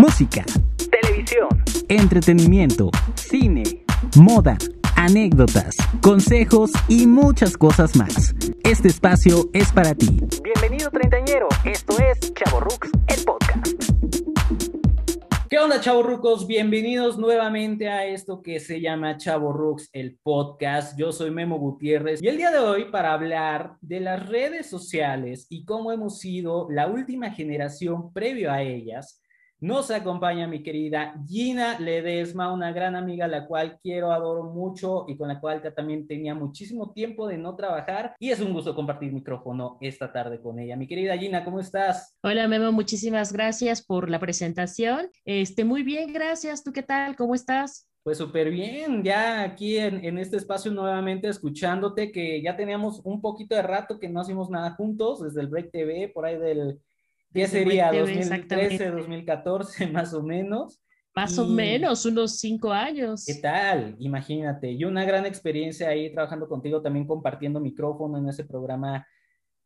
[0.00, 0.42] música,
[0.90, 3.64] televisión, entretenimiento, cine,
[4.16, 4.56] moda,
[4.96, 8.34] anécdotas, consejos y muchas cosas más.
[8.64, 10.22] Este espacio es para ti.
[10.42, 13.68] Bienvenido treintañero, esto es Chavorrux, el podcast.
[15.50, 16.46] ¿Qué onda, chavorrucos?
[16.46, 20.98] Bienvenidos nuevamente a esto que se llama Chavorrux, el podcast.
[20.98, 25.46] Yo soy Memo Gutiérrez y el día de hoy para hablar de las redes sociales
[25.50, 29.20] y cómo hemos sido la última generación previo a ellas,
[29.60, 35.04] nos acompaña mi querida Gina Ledesma, una gran amiga a la cual quiero, adoro mucho
[35.06, 38.74] y con la cual también tenía muchísimo tiempo de no trabajar y es un gusto
[38.74, 40.76] compartir micrófono esta tarde con ella.
[40.76, 42.16] Mi querida Gina, ¿cómo estás?
[42.22, 45.10] Hola Memo, muchísimas gracias por la presentación.
[45.24, 46.64] Este, muy bien, gracias.
[46.64, 47.14] ¿Tú qué tal?
[47.16, 47.86] ¿Cómo estás?
[48.02, 53.20] Pues súper bien, ya aquí en, en, este espacio nuevamente escuchándote, que ya teníamos un
[53.20, 56.80] poquito de rato que no hacíamos nada juntos, desde el Break TV, por ahí del
[57.32, 57.92] ¿Qué sería?
[57.92, 60.82] 2013, 2014, más o menos.
[61.14, 63.24] Más o menos, unos cinco años.
[63.26, 63.96] ¿Qué tal?
[63.98, 64.70] Imagínate.
[64.70, 69.06] Y una gran experiencia ahí trabajando contigo, también compartiendo micrófono en ese programa.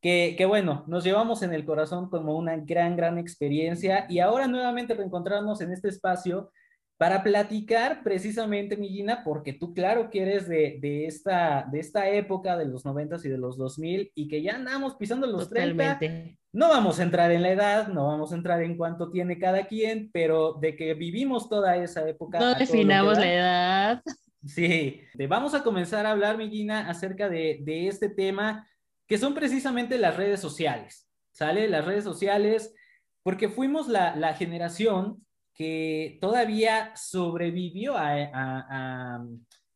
[0.00, 4.06] Que, que, bueno, nos llevamos en el corazón como una gran, gran experiencia.
[4.08, 6.50] Y ahora nuevamente reencontrarnos en este espacio
[6.96, 12.56] para platicar precisamente, Millina, porque tú, claro, que eres de, de, esta, de esta época
[12.56, 16.08] de los noventas y de los 2000 y que ya andamos pisando los Totalmente.
[16.08, 16.43] 30.
[16.54, 19.66] No vamos a entrar en la edad, no vamos a entrar en cuánto tiene cada
[19.66, 22.38] quien, pero de que vivimos toda esa época.
[22.38, 24.02] No definamos la edad.
[24.46, 28.68] Sí, vamos a comenzar a hablar, Millina, acerca de, de este tema
[29.08, 31.68] que son precisamente las redes sociales, ¿sale?
[31.68, 32.72] Las redes sociales,
[33.24, 39.24] porque fuimos la, la generación que todavía sobrevivió a,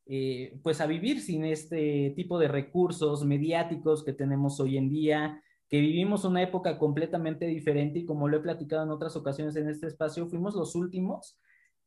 [0.07, 5.43] eh, pues a vivir sin este tipo de recursos mediáticos que tenemos hoy en día,
[5.69, 9.69] que vivimos una época completamente diferente y como lo he platicado en otras ocasiones en
[9.69, 11.39] este espacio, fuimos los últimos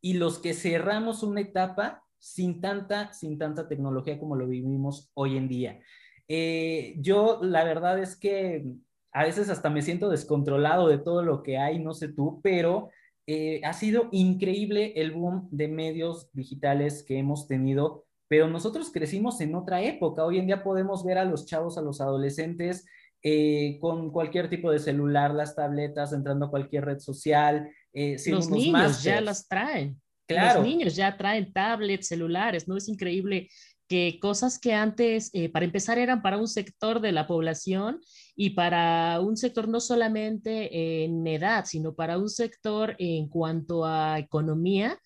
[0.01, 5.37] y los que cerramos una etapa sin tanta, sin tanta tecnología como lo vivimos hoy
[5.37, 5.79] en día.
[6.27, 8.65] Eh, yo la verdad es que
[9.11, 12.89] a veces hasta me siento descontrolado de todo lo que hay, no sé tú, pero
[13.27, 19.41] eh, ha sido increíble el boom de medios digitales que hemos tenido, pero nosotros crecimos
[19.41, 20.23] en otra época.
[20.23, 22.86] Hoy en día podemos ver a los chavos, a los adolescentes
[23.23, 27.70] eh, con cualquier tipo de celular, las tabletas, entrando a cualquier red social.
[27.93, 30.02] Eh, los niños ya las traen.
[30.27, 30.59] Claro.
[30.59, 32.77] Los niños ya traen tablets, celulares, ¿no?
[32.77, 33.49] Es increíble
[33.87, 37.99] que cosas que antes, eh, para empezar, eran para un sector de la población
[38.36, 44.17] y para un sector no solamente en edad, sino para un sector en cuanto a
[44.17, 44.98] economía,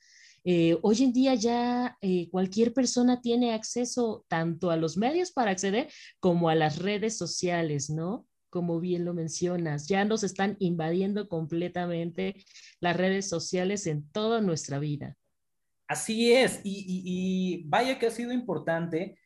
[0.47, 5.49] eh, hoy en día ya eh, cualquier persona tiene acceso tanto a los medios para
[5.49, 8.27] acceder como a las redes sociales, ¿no?
[8.51, 12.45] Como bien lo mencionas, ya nos están invadiendo completamente
[12.79, 15.17] las redes sociales en toda nuestra vida.
[15.87, 19.17] Así es, y, vaya que ha sido importante,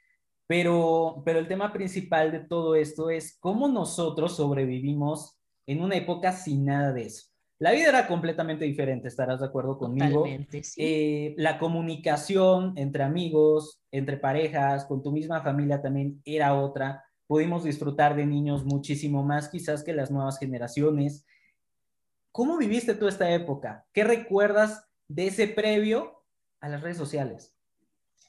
[0.47, 5.37] pero, pero el tema principal de todo esto es cómo nosotros sobrevivimos
[5.67, 7.28] en una época sin nada de eso.
[7.59, 10.25] La vida era completamente diferente, estarás de acuerdo conmigo.
[10.25, 10.73] Sí.
[10.77, 17.03] Eh, la comunicación entre amigos, entre parejas, con tu misma familia también era otra.
[17.27, 21.25] Pudimos disfrutar de niños muchísimo más quizás que las nuevas generaciones.
[22.31, 23.85] ¿Cómo viviste tú esta época?
[23.91, 26.23] ¿Qué recuerdas de ese previo
[26.61, 27.55] a las redes sociales.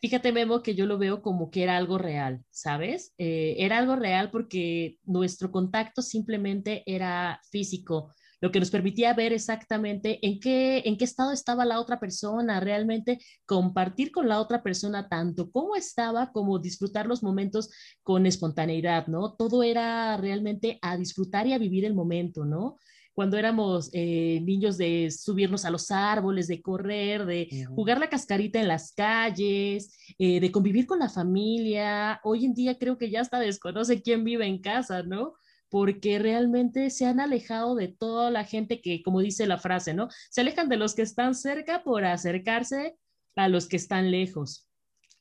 [0.00, 3.12] Fíjate, Memo, que yo lo veo como que era algo real, ¿sabes?
[3.18, 8.10] Eh, era algo real porque nuestro contacto simplemente era físico,
[8.40, 12.60] lo que nos permitía ver exactamente en qué, en qué estado estaba la otra persona,
[12.60, 17.70] realmente compartir con la otra persona tanto cómo estaba como disfrutar los momentos
[18.02, 19.34] con espontaneidad, ¿no?
[19.34, 22.76] Todo era realmente a disfrutar y a vivir el momento, ¿no?
[23.12, 28.58] cuando éramos eh, niños de subirnos a los árboles, de correr, de jugar la cascarita
[28.60, 32.18] en las calles, eh, de convivir con la familia.
[32.24, 35.34] Hoy en día creo que ya hasta desconoce quién vive en casa, ¿no?
[35.70, 40.08] Porque realmente se han alejado de toda la gente que, como dice la frase, ¿no?
[40.30, 42.96] Se alejan de los que están cerca por acercarse
[43.36, 44.66] a los que están lejos.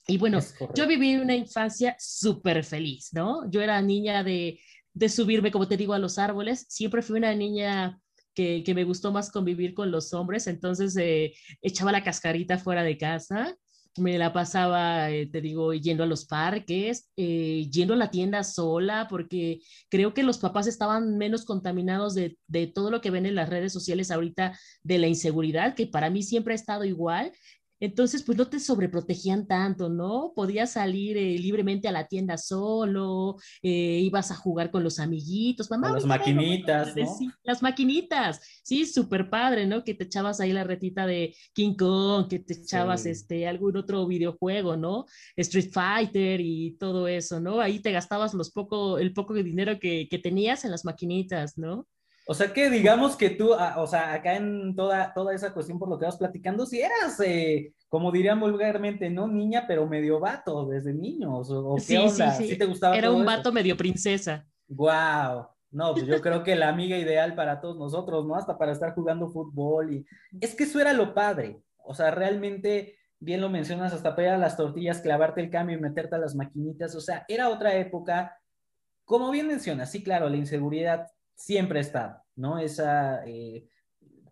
[0.07, 0.39] Y bueno,
[0.75, 3.50] yo viví una infancia súper feliz, ¿no?
[3.51, 4.59] Yo era niña de
[4.94, 6.65] de subirme, como te digo, a los árboles.
[6.69, 8.00] Siempre fui una niña
[8.33, 12.97] que, me gustó más convivir con los hombres, entonces eh, echaba la cascarita fuera de
[12.97, 13.56] casa,
[13.97, 18.44] me la pasaba, eh, te digo, yendo a los parques, eh, yendo a la tienda
[18.44, 23.25] sola, porque creo que los papás estaban menos contaminados de, de, todo lo que ven
[23.25, 27.31] en las redes sociales ahorita, de la inseguridad, que para mí siempre ha estado igual,
[27.79, 30.33] Entonces, pues no te sobreprotegían tanto, ¿no?
[30.35, 35.69] Podías salir eh, libremente a la tienda solo, eh, ibas a jugar con los amiguitos,
[35.69, 35.91] mamá.
[35.91, 37.17] las maquinitas, ¿no?
[37.43, 39.83] las maquinitas, sí, súper padre, ¿no?
[39.83, 44.05] Que te echabas ahí la retita de King Kong, que te echabas este, algún otro
[44.07, 45.05] videojuego, ¿no?
[45.37, 47.61] Street Fighter y todo eso, ¿no?
[47.61, 51.57] Ahí te gastabas los poco, el poco de dinero que, que tenías en las maquinitas,
[51.57, 51.87] ¿no?
[52.29, 55.79] O sea que digamos que tú, ah, o sea, acá en toda, toda esa cuestión
[55.79, 60.19] por lo que vas platicando, si eras, eh, como dirían vulgarmente, no niña, pero medio
[60.19, 62.55] vato desde niños, o, qué onda, sí, sí.
[62.55, 64.45] te gustaba Era un vato medio princesa.
[64.67, 65.47] Wow.
[65.71, 68.35] No, pues yo creo que la amiga ideal para todos nosotros, ¿no?
[68.35, 70.05] Hasta para estar jugando fútbol y
[70.39, 71.63] es que eso era lo padre.
[71.77, 76.13] O sea, realmente, bien lo mencionas, hasta pegar las tortillas, clavarte el cambio y meterte
[76.13, 76.93] a las maquinitas.
[76.93, 78.37] O sea, era otra época.
[79.03, 81.07] Como bien mencionas, sí, claro, la inseguridad
[81.39, 82.59] siempre está, ¿no?
[82.59, 83.65] Esa, eh,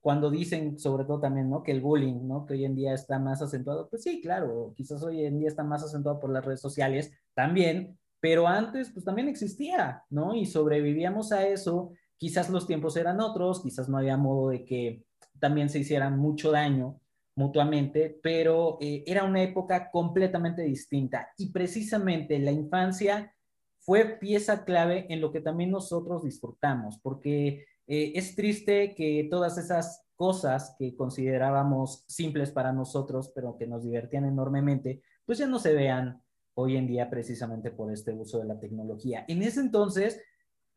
[0.01, 1.63] cuando dicen, sobre todo también, ¿no?
[1.63, 2.45] Que el bullying, ¿no?
[2.45, 5.63] Que hoy en día está más acentuado, pues sí, claro, quizás hoy en día está
[5.63, 10.35] más acentuado por las redes sociales también, pero antes, pues también existía, ¿no?
[10.35, 15.05] Y sobrevivíamos a eso, quizás los tiempos eran otros, quizás no había modo de que
[15.39, 16.99] también se hicieran mucho daño
[17.35, 23.33] mutuamente, pero eh, era una época completamente distinta y precisamente la infancia
[23.87, 29.57] fue pieza clave en lo que también nosotros disfrutamos, porque eh, es triste que todas
[29.57, 35.57] esas cosas que considerábamos simples para nosotros, pero que nos divertían enormemente, pues ya no
[35.57, 36.21] se vean
[36.55, 39.23] hoy en día precisamente por este uso de la tecnología.
[39.29, 40.21] En ese entonces,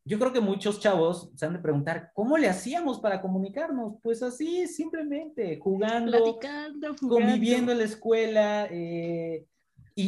[0.04, 3.96] yo creo que muchos chavos se han de preguntar, ¿cómo le hacíamos para comunicarnos?
[4.04, 7.26] Pues así, simplemente, jugando, Platicando, jugando.
[7.26, 9.48] conviviendo en la escuela, eh,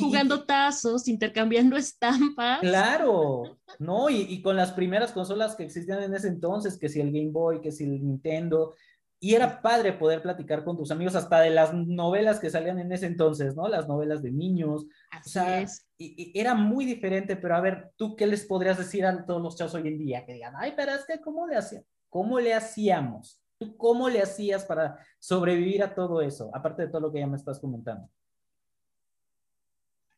[0.00, 2.60] jugando tazos, intercambiando estampas.
[2.60, 4.10] Claro, ¿no?
[4.10, 7.60] Y, con las primeras consolas que existían en ese entonces, que si el Game Boy,
[7.60, 8.74] que si el Nintendo,
[9.24, 12.90] y era padre poder platicar con tus amigos hasta de las novelas que salían en
[12.90, 13.68] ese entonces, ¿no?
[13.68, 14.84] Las novelas de niños.
[15.12, 15.86] Así o sea, es.
[15.96, 19.56] Y, era muy diferente, pero a ver, ¿tú qué les podrías decir a todos los
[19.56, 20.26] chavos hoy en día?
[20.26, 21.86] Que digan, ay, pero es que ¿cómo le hacíamos?
[22.08, 23.40] ¿Cómo le hacíamos?
[23.58, 26.50] ¿Tú cómo le hacías para sobrevivir a todo eso?
[26.52, 28.08] Aparte de todo lo que ya me estás comentando.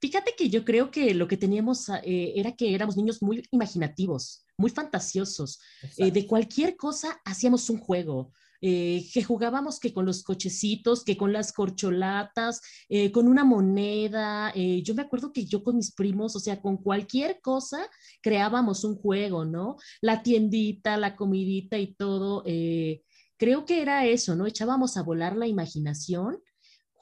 [0.05, 4.45] Fíjate que yo creo que lo que teníamos eh, era que éramos niños muy imaginativos,
[4.59, 5.59] muy fantasiosos.
[5.97, 8.31] Eh, de cualquier cosa hacíamos un juego.
[8.61, 12.61] Eh, que jugábamos que con los cochecitos, que con las corcholatas,
[13.15, 14.53] con una moneda.
[14.55, 17.89] yo me acuerdo que yo con mis primos, o sea, con cualquier cosa
[18.21, 19.77] creábamos un juego, ¿no?
[20.03, 22.45] La tiendita, la comidita y todo.
[23.39, 24.47] creo que era eso, ¿no?
[24.47, 26.43] Echábamos a volar la imaginación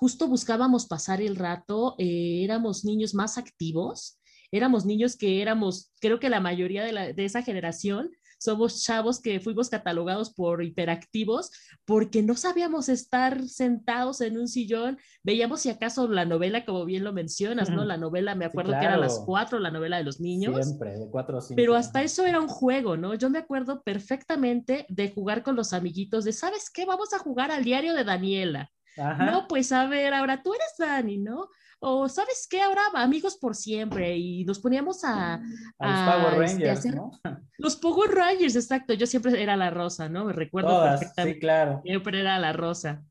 [0.03, 4.19] justo buscábamos pasar el rato, eh, éramos niños más activos,
[4.51, 9.39] éramos niños que éramos, creo que la mayoría de, de esa generación, somos chavos que
[9.39, 11.53] fuimos catalogados por hiperactivos
[11.85, 14.99] porque no sabíamos estar sentados en un sillón.
[15.23, 17.85] Veíamos si acaso la novela, como bien lo mencionas, ¿no?
[17.85, 20.67] La novela, me acuerdo que era a las cuatro, la novela de los niños.
[20.67, 21.55] Siempre, de cuatro a cinco.
[21.55, 23.15] Pero hasta eso era un juego, ¿no?
[23.15, 26.85] Yo me acuerdo perfectamente de jugar con los amiguitos, de, ¿sabes qué?
[26.87, 28.73] Vamos a jugar al diario de Daniela.
[28.97, 31.49] No, pues a ver, ahora tú eres Dani, ¿no?
[31.81, 35.35] O sabes qué, ahora amigos por siempre y nos poníamos a...
[35.35, 35.41] a,
[35.81, 37.11] los Power este, Rangers, ¿no?
[37.59, 38.95] Los Power Rangers, exacto.
[38.95, 40.25] Yo siempre era la rosa, ¿no?
[40.25, 41.35] Me recuerdo perfectamente.
[41.35, 41.81] Sí, claro.
[41.85, 43.03] Siempre era la rosa.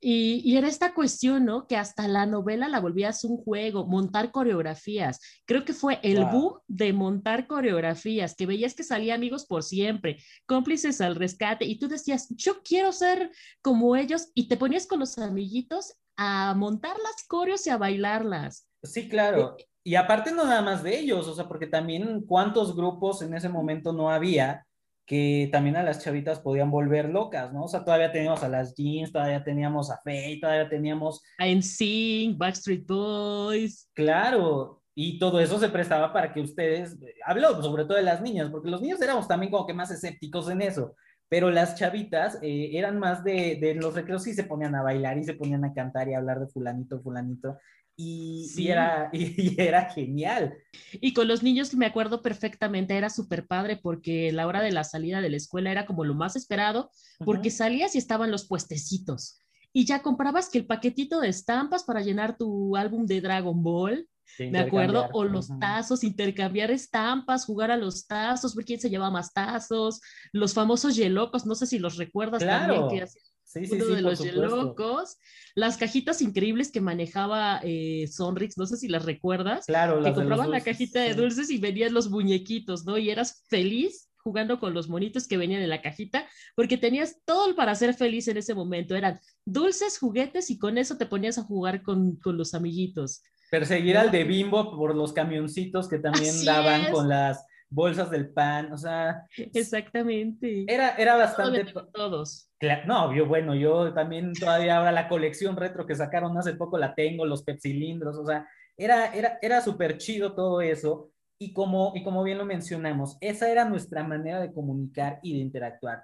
[0.00, 1.66] Y, era esta cuestión, ¿no?
[1.66, 5.20] Que hasta la novela la volvías un juego, montar coreografías.
[5.44, 10.18] Creo que fue el boom de montar coreografías, que veías que salía amigos por siempre,
[10.46, 13.30] cómplices al rescate, y tú decías, yo quiero ser
[13.60, 18.68] como ellos, y te ponías con los amiguitos a montar las coreos y a bailarlas.
[18.82, 19.56] Sí, claro.
[19.58, 23.34] Eh, y aparte no nada más de ellos, o sea, porque también cuántos grupos en
[23.34, 24.66] ese momento no había
[25.08, 27.64] que también a las chavitas podían volver locas, ¿no?
[27.64, 31.22] O sea, todavía teníamos a las jeans, todavía teníamos a Faye, todavía teníamos...
[31.38, 33.88] A NSYNC, Backstreet Boys.
[33.94, 38.50] Claro, y todo eso se prestaba para que ustedes, hablo sobre todo de las niñas,
[38.50, 40.94] porque los niños éramos también como que más escépticos en eso,
[41.30, 45.16] pero las chavitas eh, eran más de, de los recreos y se ponían a bailar
[45.16, 47.58] y se ponían a cantar y a hablar de fulanito, fulanito,
[48.00, 50.56] y, era, y, era genial.
[50.92, 54.84] Y con los niños me acuerdo perfectamente, era súper padre porque la hora de la
[54.84, 56.90] salida de la escuela era como lo más esperado,
[57.24, 59.40] porque salías y estaban los puestecitos.
[59.72, 64.08] Y ya comprabas que el paquetito de estampas para llenar tu álbum de Dragon Ball,
[64.38, 69.10] me acuerdo, o los tazos, intercambiar estampas, jugar a los tazos, ver quién se lleva
[69.10, 70.00] más tazos,
[70.32, 73.06] los famosos yelocos, no sé si los recuerdas también, que
[73.48, 75.16] Sí, sí, uno sí, de los locos,
[75.54, 80.50] las cajitas increíbles que manejaba eh, Sonrix, no sé si las recuerdas, claro, que compraban
[80.50, 82.98] la cajita de dulces y venían los muñequitos, ¿no?
[82.98, 87.56] Y eras feliz jugando con los monitos que venían en la cajita, porque tenías todo
[87.56, 88.94] para ser feliz en ese momento.
[88.94, 93.22] Eran dulces, juguetes y con eso te ponías a jugar con, con los amiguitos.
[93.50, 96.90] Perseguir al de Bimbo por los camioncitos que también Así daban es.
[96.90, 100.64] con las bolsas del pan, o sea, Exactamente.
[100.72, 101.64] era, era bastante...
[101.64, 102.50] Todo- Todos.
[102.86, 106.94] No, yo, bueno, yo también todavía ahora la colección retro que sacaron hace poco la
[106.94, 111.10] tengo, los pepsilindros, o sea, era, era, era súper chido todo eso.
[111.40, 115.38] Y como, y como bien lo mencionamos, esa era nuestra manera de comunicar y de
[115.38, 116.02] interactuar.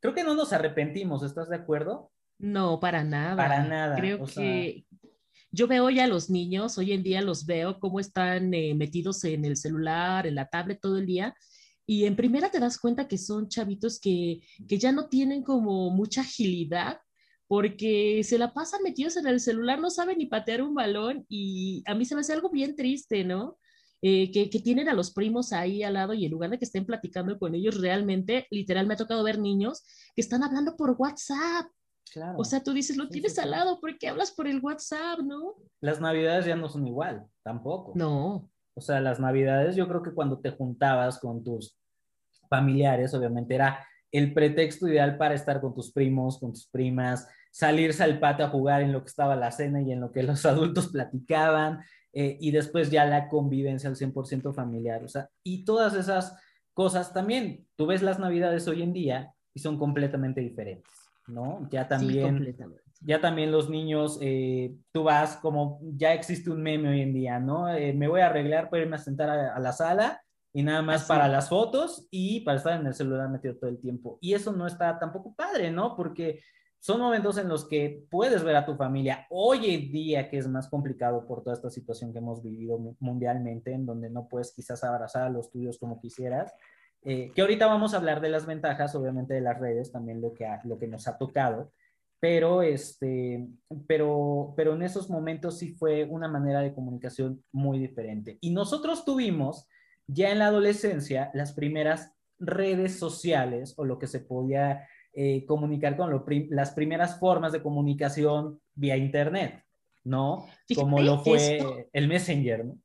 [0.00, 2.12] Creo que no nos arrepentimos, ¿estás de acuerdo?
[2.38, 3.34] No, para nada.
[3.36, 4.84] Para nada, Creo o sea- que
[5.50, 9.24] yo veo ya a los niños, hoy en día los veo cómo están eh, metidos
[9.24, 11.34] en el celular, en la tablet todo el día.
[11.86, 15.90] Y en primera te das cuenta que son chavitos que, que ya no tienen como
[15.90, 17.00] mucha agilidad
[17.46, 21.82] porque se la pasan metidos en el celular, no saben ni patear un balón y
[21.86, 23.58] a mí se me hace algo bien triste, ¿no?
[24.02, 26.66] Eh, que, que tienen a los primos ahí al lado y en lugar de que
[26.66, 29.82] estén platicando con ellos, realmente, literal, me ha tocado ver niños
[30.14, 31.66] que están hablando por WhatsApp.
[32.12, 32.38] Claro.
[32.38, 35.20] O sea, tú dices, lo tienes sí, al lado, ¿por qué hablas por el WhatsApp,
[35.20, 35.54] no?
[35.80, 37.92] Las navidades ya no son igual, tampoco.
[37.94, 41.76] No, O sea, las navidades yo creo que cuando te juntabas con tus
[42.48, 48.02] familiares, obviamente era el pretexto ideal para estar con tus primos, con tus primas, salirse
[48.02, 50.46] al patio a jugar en lo que estaba la cena y en lo que los
[50.46, 51.80] adultos platicaban,
[52.12, 55.04] eh, y después ya la convivencia al 100% familiar.
[55.04, 56.36] O sea, y todas esas
[56.72, 60.92] cosas también, tú ves las navidades hoy en día y son completamente diferentes,
[61.28, 61.68] ¿no?
[61.70, 62.36] Ya también
[63.00, 67.38] ya también los niños, eh, tú vas como, ya existe un meme hoy en día,
[67.38, 67.68] ¿no?
[67.72, 70.20] Eh, me voy a arreglar para irme a sentar a, a la sala
[70.52, 73.70] y nada más Así para las fotos y para estar en el celular metido todo
[73.70, 74.18] el tiempo.
[74.20, 75.94] Y eso no está tampoco padre, ¿no?
[75.94, 76.40] Porque
[76.80, 79.26] son momentos en los que puedes ver a tu familia.
[79.30, 82.96] Hoy en día, que es más complicado por toda esta situación que hemos vivido mu-
[82.98, 86.52] mundialmente, en donde no puedes quizás abrazar a los tuyos como quisieras.
[87.04, 90.32] Eh, que ahorita vamos a hablar de las ventajas, obviamente, de las redes, también lo
[90.34, 91.72] que, ha- lo que nos ha tocado
[92.20, 93.46] pero este,
[93.86, 98.38] pero, pero en esos momentos sí fue una manera de comunicación muy diferente.
[98.40, 99.68] Y nosotros tuvimos
[100.08, 105.96] ya en la adolescencia las primeras redes sociales o lo que se podía eh, comunicar
[105.96, 109.62] con lo prim- las primeras formas de comunicación vía internet,
[110.02, 110.44] ¿no?
[110.66, 112.78] Fíjate, Como lo fue esto- el Messenger, ¿no?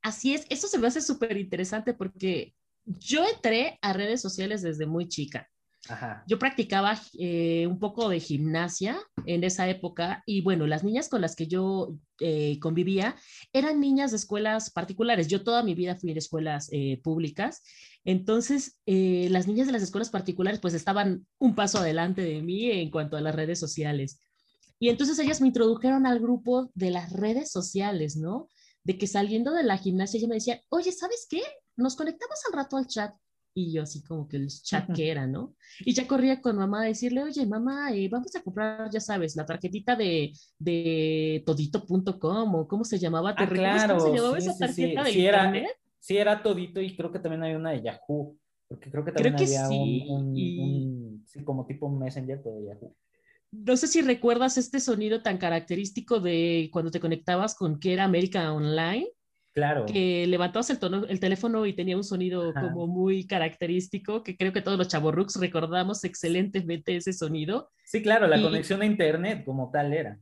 [0.00, 2.54] Así es, eso se me hace súper interesante porque
[2.98, 5.48] yo entré a redes sociales desde muy chica.
[5.88, 6.22] Ajá.
[6.26, 11.22] Yo practicaba eh, un poco de gimnasia en esa época y bueno, las niñas con
[11.22, 13.16] las que yo eh, convivía
[13.52, 15.26] eran niñas de escuelas particulares.
[15.26, 17.62] Yo toda mi vida fui en escuelas eh, públicas.
[18.04, 22.90] Entonces, las niñas de las escuelas particulares pues estaban un paso adelante de mí en
[22.90, 24.20] cuanto a las redes sociales.
[24.78, 28.48] Y entonces ellas me introdujeron al grupo de las redes sociales, ¿no?
[28.82, 31.42] De que saliendo de la gimnasia ella me decía, oye, ¿sabes qué?
[31.76, 33.14] Nos conectamos al rato al chat.
[33.52, 35.56] Y yo así como que el chat que era, ¿no?
[35.80, 39.34] Y ya corría con mamá a decirle, oye, mamá, eh, vamos a comprar, ya sabes,
[39.34, 43.34] la tarjetita de, de todito.com o cómo se llamaba.
[43.34, 45.06] ¿Te Ah, recuerdas cómo se claro, llamaba sí, esa tarjeta sí.
[45.06, 45.76] de Sí, era- internet?
[45.98, 49.24] Sí, era todito y creo que también hay una de Yahoo, porque creo que Creo
[49.34, 52.96] también que había un, un- y- un- sí, como tipo Messenger, pero de Yahoo.
[53.50, 58.04] No sé si recuerdas este sonido tan característico de cuando te conectabas con que era
[58.04, 59.08] América Online,
[59.60, 59.86] Claro.
[59.86, 62.62] que levantabas el, tono- el teléfono y tenía un sonido Ajá.
[62.62, 67.70] como muy característico, que creo que todos los chavorrucks recordamos excelentemente ese sonido.
[67.84, 70.18] Sí, claro, la Y- conexión a internet como tal era.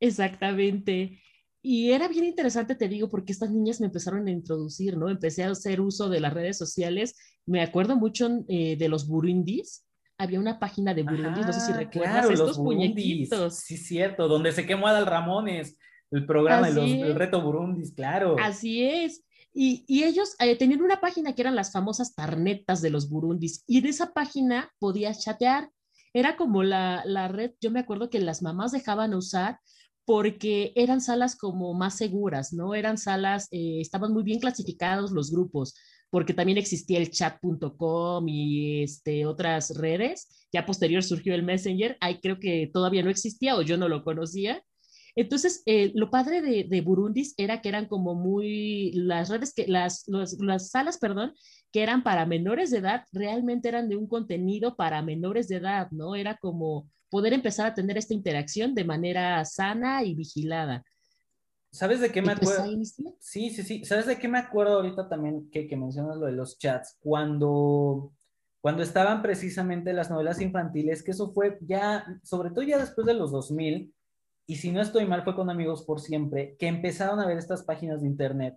[0.00, 1.20] Exactamente.
[1.62, 5.08] Y era bien interesante, te digo, porque estas niñas me empezaron a introducir, ¿no?
[5.08, 7.16] Empecé a hacer uso de las redes sociales.
[7.44, 9.84] Me acuerdo mucho eh, de los burundis.
[10.18, 12.88] Había una página de burundis, no sé si recuerdas claro, estos los burundis.
[12.90, 13.56] muñequitos.
[13.58, 15.76] Sí, cierto, donde se quemó Adal Ramones,
[16.16, 18.36] el programa los, el reto burundis, claro.
[18.42, 19.24] Así es.
[19.52, 23.64] Y, y ellos eh, tenían una página que eran las famosas tarnetas de los burundis.
[23.66, 25.70] Y en esa página podías chatear.
[26.12, 29.58] Era como la, la red, yo me acuerdo que las mamás dejaban usar
[30.06, 32.74] porque eran salas como más seguras, ¿no?
[32.74, 35.74] Eran salas, eh, estaban muy bien clasificados los grupos,
[36.10, 40.46] porque también existía el chat.com y este, otras redes.
[40.52, 44.04] Ya posterior surgió el Messenger, ahí creo que todavía no existía o yo no lo
[44.04, 44.62] conocía.
[45.16, 49.66] Entonces, eh, lo padre de, de, Burundis era que eran como muy, las redes, que
[49.66, 51.32] las, los, las salas, perdón,
[51.72, 55.90] que eran para menores de edad, realmente eran de un contenido para menores de edad,
[55.90, 56.16] ¿no?
[56.16, 60.84] Era como poder empezar a tener esta interacción de manera sana y vigilada.
[61.72, 62.84] ¿Sabes de qué me pues acuerdo?
[63.18, 63.84] Sí, sí, sí.
[63.86, 66.96] ¿Sabes de qué me acuerdo ahorita también que, que mencionas lo de los chats?
[67.00, 68.12] Cuando,
[68.60, 73.14] cuando estaban precisamente las novelas infantiles, que eso fue ya, sobre todo ya después de
[73.14, 73.94] los 2000,
[74.46, 77.64] y si no estoy mal, fue con Amigos por Siempre, que empezaron a ver estas
[77.64, 78.56] páginas de internet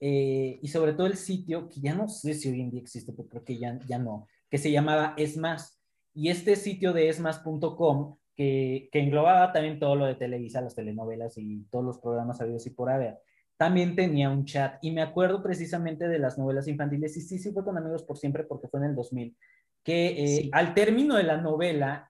[0.00, 3.12] eh, y sobre todo el sitio, que ya no sé si hoy en día existe,
[3.12, 5.80] pero creo que ya, ya no, que se llamaba Esmas.
[6.12, 11.36] Y este sitio de esmas.com, que, que englobaba también todo lo de Televisa, las telenovelas
[11.38, 13.18] y todos los programas habidos y por haber,
[13.56, 14.78] también tenía un chat.
[14.82, 18.18] Y me acuerdo precisamente de las novelas infantiles, y sí, sí fue con Amigos por
[18.18, 19.36] Siempre porque fue en el 2000,
[19.82, 22.09] que eh, al término de la novela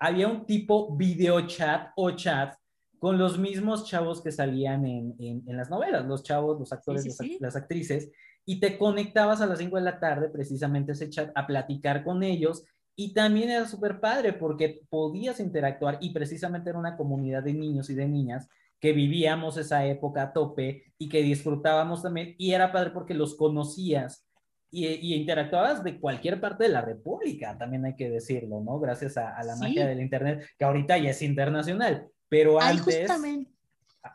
[0.00, 2.54] había un tipo video chat o chat
[2.98, 7.06] con los mismos chavos que salían en, en, las novelas, los chavos, los actores,
[7.38, 8.10] las actrices,
[8.44, 12.22] y te conectabas a las 5 de la tarde precisamente ese chat a platicar con
[12.22, 12.64] ellos
[12.96, 17.88] y también era súper padre porque podías interactuar y precisamente era una comunidad de niños
[17.90, 22.72] y de niñas que vivíamos esa época a tope y que disfrutábamos también y era
[22.72, 24.26] padre porque los conocías
[24.70, 28.78] y, interactuabas de cualquier parte de la República, también hay que decirlo, ¿no?
[28.78, 33.00] Gracias a, la magia del Internet, que ahorita ya es internacional, pero antes...
[33.00, 33.50] Justamente,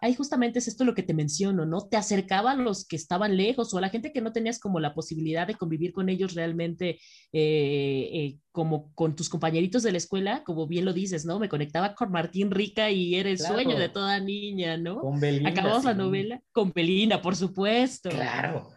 [0.02, 1.88] ahí justamente es esto lo que te menciono, ¿no?
[1.88, 4.80] Te acercaba a los que estaban lejos o a la gente que no tenías como
[4.80, 7.00] la posibilidad de convivir con ellos realmente
[7.32, 11.40] eh, eh, como con tus compañeritos de la escuela, como bien lo dices, ¿no?
[11.40, 15.00] Me conectaba con Martín Rica y era el sueño de toda niña, ¿no?
[15.00, 15.50] Con Belinda.
[15.50, 18.10] Acabamos la novela con Belinda, por supuesto.
[18.10, 18.75] Claro.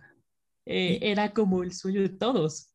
[0.70, 2.70] Eh, era como el sueño de todos.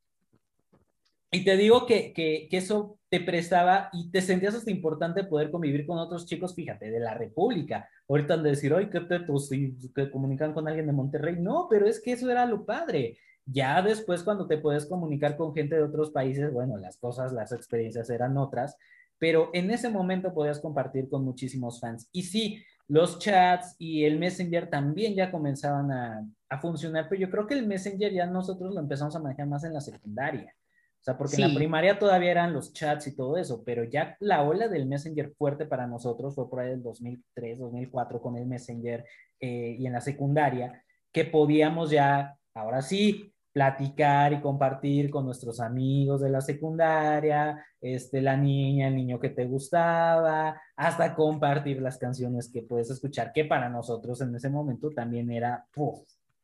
[1.32, 5.52] Y te digo que, que, que, eso te prestaba y te sentías hasta importante poder
[5.52, 7.88] convivir con otros chicos, fíjate, de la República.
[8.10, 11.36] Ahorita han de decir, ay, qué tetos, y que comunican con alguien de Monterrey.
[11.40, 13.18] No, pero es que eso era lo padre.
[13.46, 17.52] Ya después, cuando te puedes comunicar con gente de otros países, bueno, las cosas, las
[17.52, 18.76] experiencias eran otras,
[19.20, 22.10] pero en ese momento podías compartir con muchísimos fans.
[22.12, 27.30] Y sí, los chats y el Messenger también ya comenzaban a, a funcionar, pero yo
[27.30, 30.54] creo que el Messenger ya nosotros lo empezamos a manejar más en la secundaria.
[31.00, 34.16] O sea, porque en la primaria todavía eran los chats y todo eso, pero ya
[34.22, 38.46] la ola del Messenger fuerte para nosotros fue por ahí del 2003, 2004 con el
[38.46, 39.04] Messenger
[39.38, 45.60] eh, y en la secundaria, que podíamos ya, ahora sí, platicar y compartir con nuestros
[45.60, 51.98] amigos de la secundaria, este, la niña, el niño que te gustaba, hasta compartir las
[52.00, 55.68] canciones que puedes escuchar, que para nosotros en ese momento también era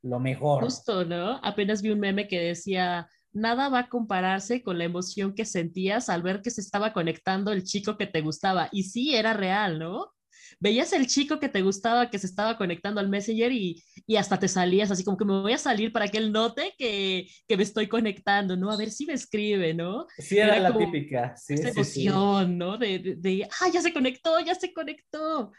[0.04, 0.64] lo mejor.
[0.64, 1.40] Justo, ¿no?
[1.44, 6.10] Apenas vi un meme que decía, nada va a compararse con la emoción que sentías
[6.10, 8.70] al ver que se estaba conectando el chico que te gustaba.
[8.72, 10.12] Y sí, era real, ¿no?
[10.60, 13.84] Veías el chico que te gustaba, que se estaba conectando al Messenger y,
[14.18, 17.28] hasta te salías así como que me voy a salir para que él note que,
[17.56, 18.72] me estoy conectando, ¿no?
[18.72, 20.06] A ver si me escribe, ¿no?
[20.18, 21.36] Sí, era, la típica.
[21.38, 22.78] Sí, esa emoción, ¿no?
[22.78, 25.52] De, de, ah, ya se conectó, ya se conectó.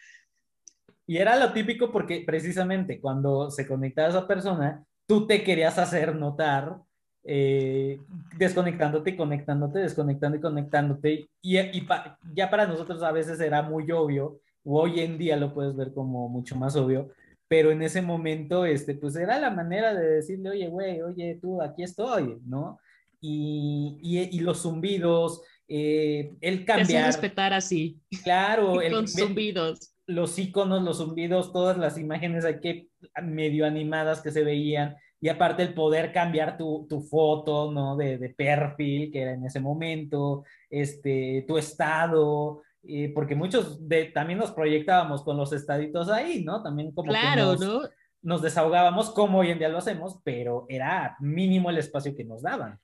[1.06, 6.14] Y era lo típico porque precisamente cuando se conectaba esa persona, tú te querías hacer
[6.14, 6.76] notar
[7.24, 8.00] eh,
[8.38, 11.30] desconectándote y conectándote, desconectando y conectándote.
[11.42, 11.86] Y,
[12.32, 16.28] ya para nosotros a veces era muy obvio, hoy en día lo puedes ver como
[16.28, 17.10] mucho más obvio,
[17.48, 21.60] pero en ese momento, este, pues era la manera de decirle, oye, güey, oye, tú,
[21.60, 22.78] aquí estoy, ¿no?
[23.20, 27.06] Y, y, los zumbidos, eh, el cambiar.
[27.06, 28.00] respetar así.
[28.22, 29.92] Claro, el, con zumbidos.
[30.06, 32.88] Los iconos, los zumbidos, todas las imágenes aquí
[33.22, 37.96] medio animadas que se veían y aparte el poder cambiar tu, tu foto, ¿no?
[37.96, 44.06] De, de, perfil, que era en ese momento, este, tu estado, eh, porque muchos de,
[44.06, 46.62] también nos proyectábamos con los estaditos ahí, ¿no?
[46.62, 47.90] También como claro, que nos,
[48.22, 52.42] nos desahogábamos como hoy en día lo hacemos, pero era mínimo el espacio que nos
[52.42, 52.78] daban.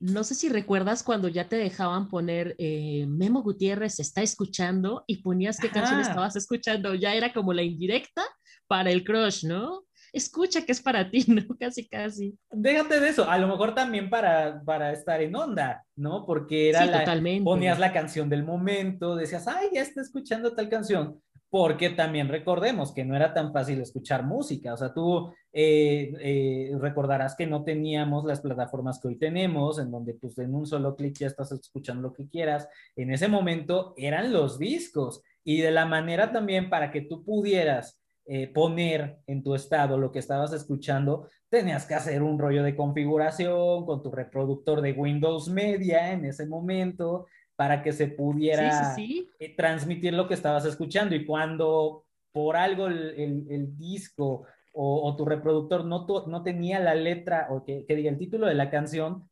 [0.00, 5.22] No sé si recuerdas cuando ya te dejaban poner eh, Memo Gutiérrez está escuchando y
[5.22, 6.94] ponías qué canción estabas escuchando.
[6.94, 8.22] Ya era como la indirecta
[8.68, 9.82] para el crush, ¿no?
[10.12, 11.42] Escucha que es para ti, ¿no?
[11.58, 12.38] Casi, casi.
[12.50, 16.24] Déjate de eso, a lo mejor también para, para estar en onda, ¿no?
[16.26, 17.04] Porque era la,
[17.44, 22.92] ponías la canción del momento, decías, ay, ya está escuchando tal canción, porque también recordemos
[22.92, 27.64] que no era tan fácil escuchar música, o sea, tú eh, eh, recordarás que no
[27.64, 31.52] teníamos las plataformas que hoy tenemos, en donde pues en un solo clic ya estás
[31.52, 36.68] escuchando lo que quieras, en ese momento eran los discos y de la manera también
[36.68, 37.98] para que tú pudieras
[38.30, 42.76] eh, poner en tu estado lo que estabas escuchando, tenías que hacer un rollo de
[42.76, 47.24] configuración con tu reproductor de Windows Media en ese momento
[47.56, 51.14] para que se pudiera eh, transmitir lo que estabas escuchando.
[51.14, 57.64] Y cuando por algo el, disco o, tu reproductor no, no tenía la letra o
[57.64, 59.27] que, que diga el título de la canción,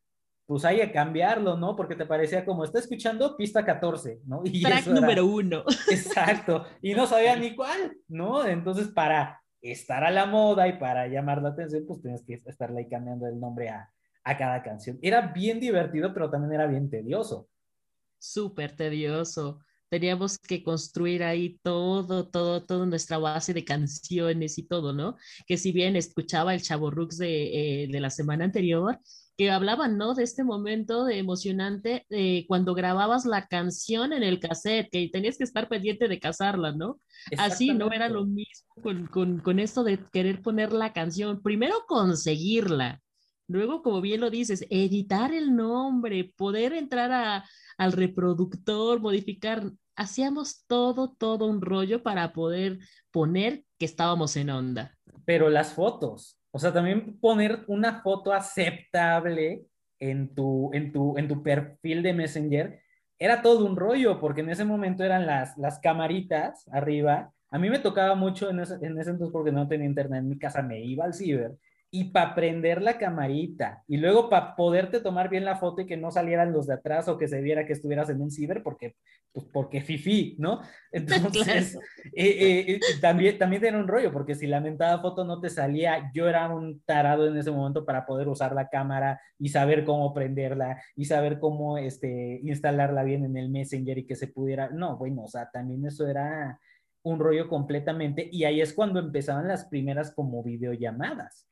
[0.47, 1.75] pues hay que cambiarlo, ¿no?
[1.75, 4.43] Porque te parecía como, está escuchando pista 14, ¿no?
[4.45, 5.65] Y Track número uno.
[5.91, 8.47] Exacto, y no sabía ni cuál, ¿no?
[8.47, 12.81] Entonces, para estar a la moda y para llamar la atención, pues tienes que estarle
[12.81, 13.91] ahí cambiando el nombre a,
[14.23, 14.99] a cada canción.
[15.03, 17.49] Era bien divertido, pero también era bien tedioso.
[18.19, 24.93] Súper tedioso teníamos que construir ahí todo, todo, toda nuestra base de canciones y todo,
[24.93, 25.17] ¿no?
[25.47, 28.99] Que si bien escuchaba el Chavo Rux de, eh, de la semana anterior,
[29.37, 30.15] que hablaban, ¿no?
[30.15, 35.37] De este momento de emocionante de cuando grababas la canción en el cassette, que tenías
[35.37, 36.99] que estar pendiente de casarla, ¿no?
[37.37, 41.43] Así no era lo mismo con, con, con, esto de querer poner la canción.
[41.43, 43.03] Primero conseguirla,
[43.47, 47.45] luego, como bien lo dices, editar el nombre, poder entrar a,
[47.77, 49.71] al reproductor, modificar.
[49.97, 52.79] Hacíamos todo, todo un rollo para poder
[53.11, 54.97] poner que estábamos en onda.
[55.25, 59.67] Pero las fotos, o sea, también poner una foto aceptable
[60.01, 62.81] en tu, en tu, en tu perfil de Messenger
[63.19, 67.31] era todo un rollo, porque en ese momento eran las, las camaritas arriba.
[67.51, 70.31] A mí me tocaba mucho en ese, en ese entonces, porque no tenía internet en
[70.31, 71.53] mi casa, me iba al ciber
[71.99, 75.97] y para prender la camarita y luego para poderte tomar bien la foto y que
[75.97, 78.97] no salieran los de atrás o que se viera que estuvieras en un ciber porque
[79.33, 80.61] pues porque fifi, ¿no?
[80.93, 81.75] Entonces,
[82.13, 85.49] eh, eh, eh, también, también era un rollo porque si la mentada foto no te
[85.49, 89.83] salía, yo era un tarado en ese momento para poder usar la cámara y saber
[89.87, 94.69] cómo prenderla y saber cómo este, instalarla bien en el Messenger y que se pudiera,
[94.69, 96.61] no, bueno, o sea, también eso era
[97.03, 101.47] un rollo completamente y ahí es cuando empezaban las primeras como videollamadas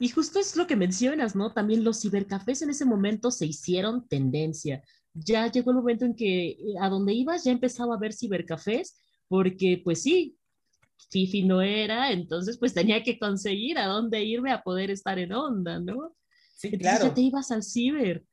[0.00, 1.52] y justo es lo que mencionas, ¿no?
[1.52, 4.82] También los cibercafés en ese momento se hicieron tendencia.
[5.12, 8.96] Ya llegó el momento en que eh, a donde ibas ya empezaba a haber cibercafés,
[9.26, 10.36] porque pues sí,
[11.10, 15.32] Fifi no era, entonces pues tenía que conseguir a dónde irme a poder estar en
[15.32, 16.14] onda, ¿no?
[16.56, 17.04] Sí, entonces claro.
[17.06, 18.24] ya te ibas al ciber.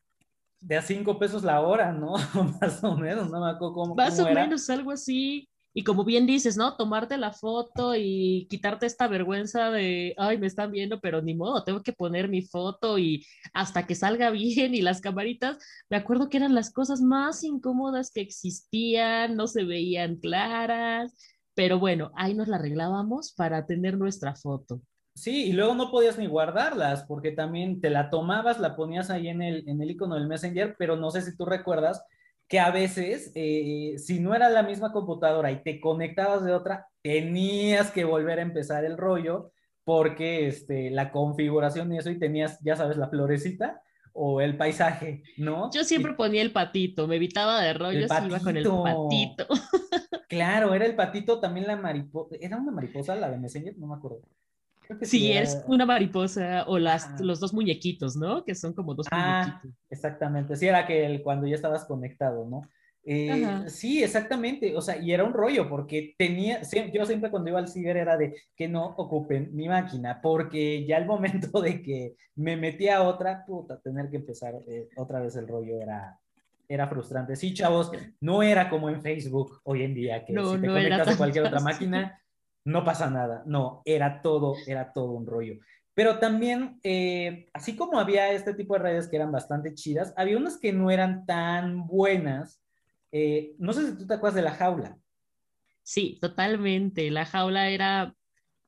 [0.60, 2.14] De a cinco pesos la hora, ¿no?
[2.62, 3.96] Más o menos, no me acuerdo cómo.
[3.96, 4.44] Más cómo o era.
[4.44, 5.50] menos, algo así.
[5.78, 6.78] Y como bien dices, ¿no?
[6.78, 11.66] Tomarte la foto y quitarte esta vergüenza de, ay, me están viendo, pero ni modo,
[11.66, 15.58] tengo que poner mi foto y hasta que salga bien y las camaritas,
[15.90, 21.14] me acuerdo que eran las cosas más incómodas que existían, no se veían claras,
[21.56, 24.82] pero bueno, ahí nos la arreglábamos para tener nuestra foto.
[25.14, 29.28] Sí, y luego no podías ni guardarlas porque también te la tomabas, la ponías ahí
[29.28, 32.02] en el, en el icono del Messenger, pero no sé si tú recuerdas
[32.48, 36.88] que a veces, eh, si no era la misma computadora y te conectabas de otra,
[37.02, 39.52] tenías que volver a empezar el rollo
[39.84, 43.82] porque este, la configuración y eso, y tenías, ya sabes, la florecita
[44.14, 45.70] o el paisaje, ¿no?
[45.74, 49.48] Yo siempre y, ponía el patito, me evitaba de rollos y iba con el patito.
[50.30, 53.78] claro, era el patito, también la mariposa, ¿era una mariposa la de Messenger?
[53.78, 54.22] No me acuerdo.
[55.02, 55.42] Sí, sí era...
[55.42, 57.18] es una mariposa o las, ah.
[57.20, 58.44] los dos muñequitos, ¿no?
[58.44, 59.72] Que son como dos ah, muñequitos.
[59.90, 62.62] Exactamente, sí, era que el, cuando ya estabas conectado, ¿no?
[63.08, 67.60] Eh, sí, exactamente, o sea, y era un rollo porque tenía, yo siempre cuando iba
[67.60, 71.06] al ciber era de que no ocupen mi máquina, porque ya el
[71.52, 75.48] momento de que me metía a otra, puta, tener que empezar eh, otra vez el
[75.48, 76.20] rollo era,
[76.68, 77.36] era frustrante.
[77.36, 80.74] Sí, chavos, no era como en Facebook hoy en día, que no, si te no
[80.74, 82.20] conectas a cualquier otra máquina,
[82.66, 85.60] no pasa nada, no, era todo, era todo un rollo.
[85.94, 90.38] Pero también, eh, así como había este tipo de redes que eran bastante chidas, había
[90.38, 92.62] unas que no eran tan buenas.
[93.12, 94.98] Eh, no sé si tú te acuerdas de la jaula.
[95.84, 97.10] Sí, totalmente.
[97.12, 98.14] La jaula era,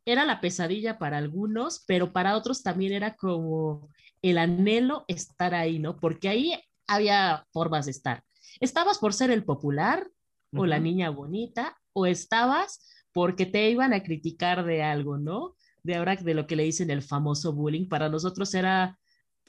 [0.05, 3.89] era la pesadilla para algunos, pero para otros también era como
[4.21, 5.97] el anhelo estar ahí, ¿no?
[5.97, 6.53] Porque ahí
[6.87, 8.23] había formas de estar.
[8.61, 10.07] Estabas por ser el popular
[10.53, 10.67] o uh -huh.
[10.67, 15.55] la niña bonita, o estabas porque te iban a criticar de algo, ¿no?
[15.81, 18.99] De ahora de lo que le dicen el famoso bullying, para nosotros era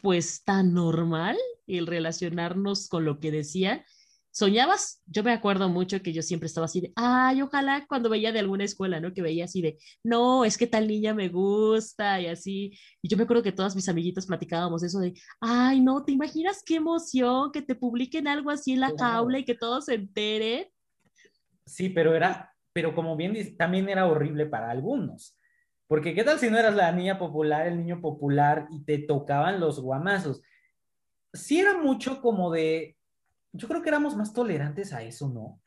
[0.01, 3.83] pues tan normal el relacionarnos con lo que decían.
[4.31, 8.33] Soñabas, yo me acuerdo mucho que yo siempre estaba así de, ay, ojalá cuando veía
[8.33, 9.13] de alguna escuela, ¿no?
[9.13, 12.73] Que veía así de, no, es que tal niña me gusta y así.
[13.03, 16.63] Y yo me acuerdo que todas mis amiguitas platicábamos eso de, ay, no, ¿te imaginas
[16.65, 19.13] qué emoción que te publiquen algo así en la Claro.
[19.13, 20.69] jaula y que todos se enteren?
[21.67, 25.37] Sí, pero era, pero como bien dice, también era horrible para algunos.
[25.87, 29.59] Porque qué tal si no eras la niña popular, el niño popular y te tocaban
[29.59, 30.43] los guamazos.
[31.33, 32.97] Sí era mucho como de,
[33.53, 35.61] yo creo que éramos más tolerantes a eso, ¿no?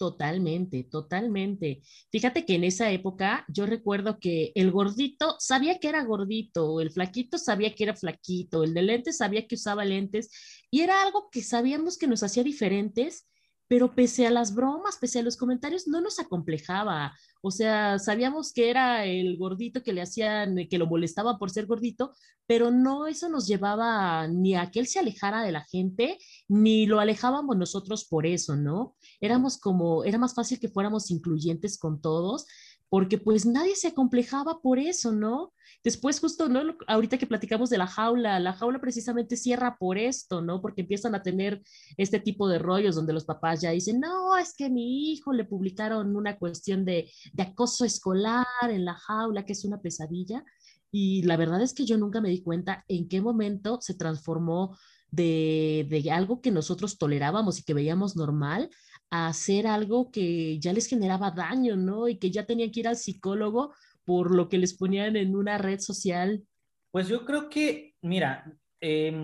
[0.00, 1.82] Totalmente, totalmente.
[2.10, 6.90] Fíjate que en esa época yo recuerdo que el gordito sabía que era gordito, el
[6.90, 10.30] flaquito sabía que era flaquito, el de lentes sabía que usaba lentes
[10.70, 13.28] y era algo que sabíamos que nos hacía diferentes,
[13.70, 17.16] pero pese a las bromas, pese a los comentarios, no nos acomplejaba.
[17.40, 21.66] O sea, sabíamos que era el gordito que le hacían, que lo molestaba por ser
[21.66, 22.12] gordito,
[22.48, 26.86] pero no eso nos llevaba ni a que él se alejara de la gente, ni
[26.86, 28.96] lo alejábamos nosotros por eso, ¿no?
[29.20, 32.46] Éramos como, era más fácil que fuéramos incluyentes con todos,
[32.88, 35.52] porque pues nadie se acomplejaba por eso, ¿no?
[35.82, 36.76] Después justo, ¿no?
[36.86, 40.60] Ahorita que platicamos de la jaula, la jaula precisamente cierra por esto, ¿no?
[40.60, 41.62] Porque empiezan a tener
[41.96, 45.46] este tipo de rollos donde los papás ya dicen, no, es que mi hijo le
[45.46, 50.44] publicaron una cuestión de, de acoso escolar en la jaula, que es una pesadilla.
[50.92, 54.76] Y la verdad es que yo nunca me di cuenta en qué momento se transformó
[55.10, 58.70] de, de, algo que nosotros tolerábamos y que veíamos normal
[59.10, 62.08] a hacer algo que ya les generaba daño, ¿no?
[62.08, 63.74] Y que ya tenían que ir al psicólogo
[64.10, 66.42] por lo que les ponían en una red social.
[66.90, 69.14] Pues yo creo que, mira, eh,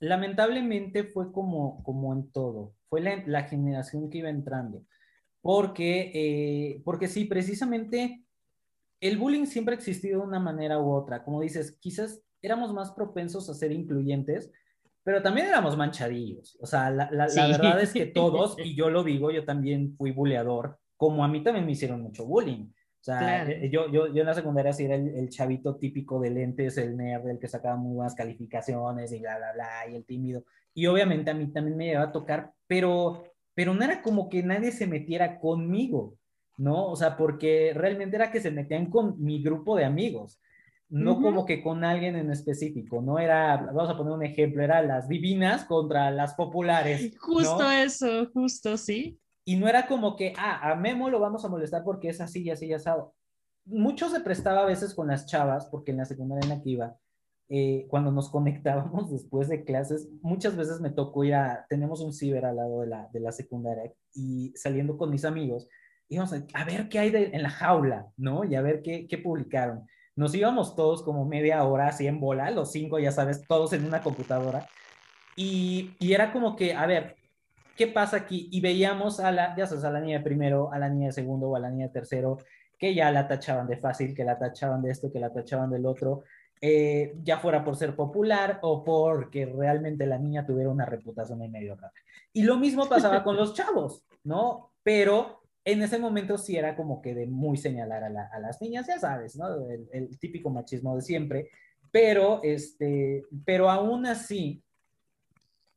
[0.00, 4.82] lamentablemente fue como, como en todo, fue la, la generación que iba entrando,
[5.40, 8.24] porque, eh, porque sí, precisamente
[9.00, 12.90] el bullying siempre ha existido de una manera u otra, como dices, quizás éramos más
[12.90, 14.50] propensos a ser incluyentes,
[15.04, 16.58] pero también éramos manchadillos.
[16.60, 17.38] O sea, la, la, sí.
[17.38, 21.28] la, verdad es que todos, y yo lo digo, yo también fui buleador, como a
[21.28, 22.72] mí también me hicieron mucho bullying.
[23.04, 23.50] O sea, claro.
[23.50, 26.78] Eh, yo, yo, yo en la secundaria sí era el, el, chavito típico de lentes,
[26.78, 30.44] el nerd, el que sacaba muy buenas calificaciones y bla, bla, bla, y el tímido.
[30.72, 34.42] Y obviamente a mí también me iba a tocar, pero, pero no era como que
[34.42, 36.16] nadie se metiera conmigo,
[36.56, 36.86] ¿no?
[36.86, 40.40] O sea, porque realmente era que se metían con mi grupo de amigos
[40.94, 41.22] no uh -huh.
[41.22, 45.08] como que con alguien en específico, no era, vamos a poner un ejemplo, era las
[45.08, 47.16] divinas contra las populares.
[47.18, 47.70] Justo ¿no?
[47.72, 49.18] eso, justo, sí.
[49.44, 52.42] Y no era como que, ah, a Memo lo vamos a molestar porque es así
[52.42, 53.14] y así y asado.
[53.66, 56.70] Mucho se prestaba a veces con las chavas, porque en la secundaria en la que
[56.70, 56.96] iba,
[57.48, 62.12] eh, cuando nos conectábamos después de clases, muchas veces me tocó ir a, tenemos un
[62.12, 65.68] ciber al lado de la, de la secundaria y saliendo con mis amigos,
[66.08, 68.44] íbamos a, a ver qué hay de, en la jaula, ¿no?
[68.44, 72.50] Y a ver qué, qué publicaron nos íbamos todos como media hora así en bola,
[72.50, 74.68] los cinco, ya sabes, todos en una computadora.
[75.36, 77.16] Y, y, era como que, a ver,
[77.76, 78.48] ¿qué pasa aquí?
[78.50, 81.12] Y veíamos a la, ya sabes, a la niña de primero, a la niña de
[81.12, 82.38] segundo o a la niña de tercero,
[82.78, 85.86] que ya la tachaban de fácil, que la tachaban de esto, que la tachaban del
[85.86, 86.24] otro,
[86.60, 91.52] eh, ya fuera por ser popular o porque realmente la niña tuviera una reputación en
[91.52, 91.92] medio acá.
[92.32, 94.70] Y lo mismo pasaba con los chavos, ¿no?
[94.82, 98.60] Pero en ese momento sí era como que de muy señalar a, la, a las
[98.60, 99.68] niñas, ya sabes, ¿no?
[99.68, 101.50] El, el, típico machismo de siempre,
[101.90, 104.63] pero, este, pero aún así,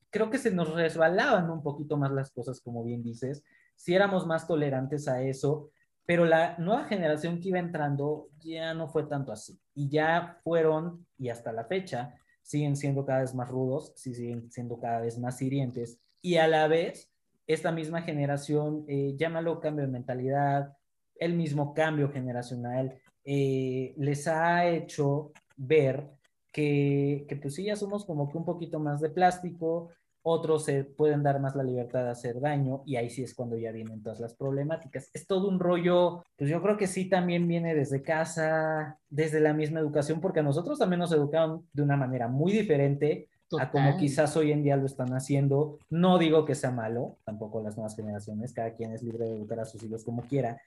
[0.10, 3.44] creo que se nos resbalaban un poquito más las cosas, como bien dices,
[3.76, 5.70] si éramos más tolerantes a eso,
[6.06, 11.06] pero la nueva generación que iba entrando ya no fue tanto así, y ya fueron,
[11.18, 15.42] y hasta la fecha, siguen siendo cada vez más rudos, siguen siendo cada vez más
[15.42, 17.12] hirientes, y a la vez
[17.46, 20.78] esta misma generación, eh, llámalo cambio de mentalidad,
[21.16, 26.17] el mismo cambio generacional, eh, les ha hecho ver
[26.58, 29.90] que, que, pues sí, ya somos como que un poquito más de plástico,
[30.24, 33.56] otros se pueden dar más la libertad de hacer daño y ahí sí es cuando
[33.58, 35.12] ya vienen todas las problemáticas.
[35.14, 39.54] Es todo un rollo, pues yo creo que sí también viene desde casa, desde la
[39.54, 43.68] misma educación, porque a nosotros también nos educaron de una manera muy diferente Total.
[43.68, 45.78] a como quizás hoy en día lo están haciendo.
[45.92, 49.60] No digo que sea malo, tampoco las nuevas generaciones, cada quien es libre de educar
[49.60, 50.60] a sus hijos como quiera,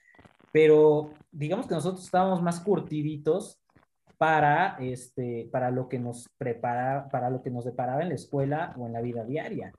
[0.53, 3.60] pero digamos que nosotros estábamos más curtiditos
[4.21, 8.71] para, este, para lo que nos prepara, para lo que nos deparaba en la escuela
[8.77, 9.73] o en la vida diaria.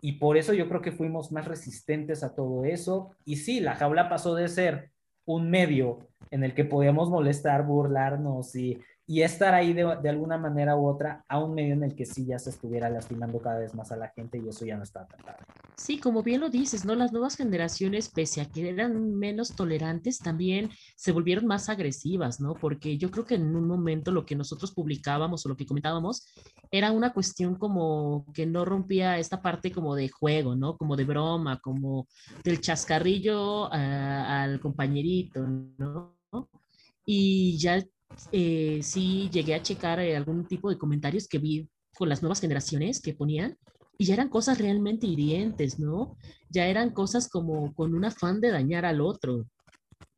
[0.00, 3.10] Y por eso yo creo que fuimos más resistentes a todo eso.
[3.26, 4.90] Y sí, la jaula pasó de ser
[5.26, 5.98] un medio
[6.30, 10.86] en el que podíamos molestar, burlarnos y y estar ahí de, de, alguna manera u
[10.86, 13.92] otra a un medio en el que sí ya se estuviera lastimando cada vez más
[13.92, 15.38] a la gente y eso ya no está tratado.
[15.76, 16.94] Sí, como bien lo dices, ¿no?
[16.94, 22.54] Las nuevas generaciones, pese a que eran menos tolerantes, también se volvieron más agresivas, ¿no?
[22.54, 26.26] Porque yo creo que en un momento lo que nosotros publicábamos o lo que comentábamos
[26.70, 30.76] era una cuestión como que no rompía esta parte como de juego, ¿no?
[30.78, 32.06] Como de broma, como
[32.42, 36.16] del chascarrillo a, al compañerito, ¿no?
[37.04, 37.84] Y ya
[38.32, 42.40] eh, sí llegué a checar eh, algún tipo de comentarios que vi con las nuevas
[42.40, 43.56] generaciones que ponían
[43.96, 46.16] y ya eran cosas realmente hirientes, ¿no?
[46.50, 49.46] Ya eran cosas como con un afán de dañar al otro.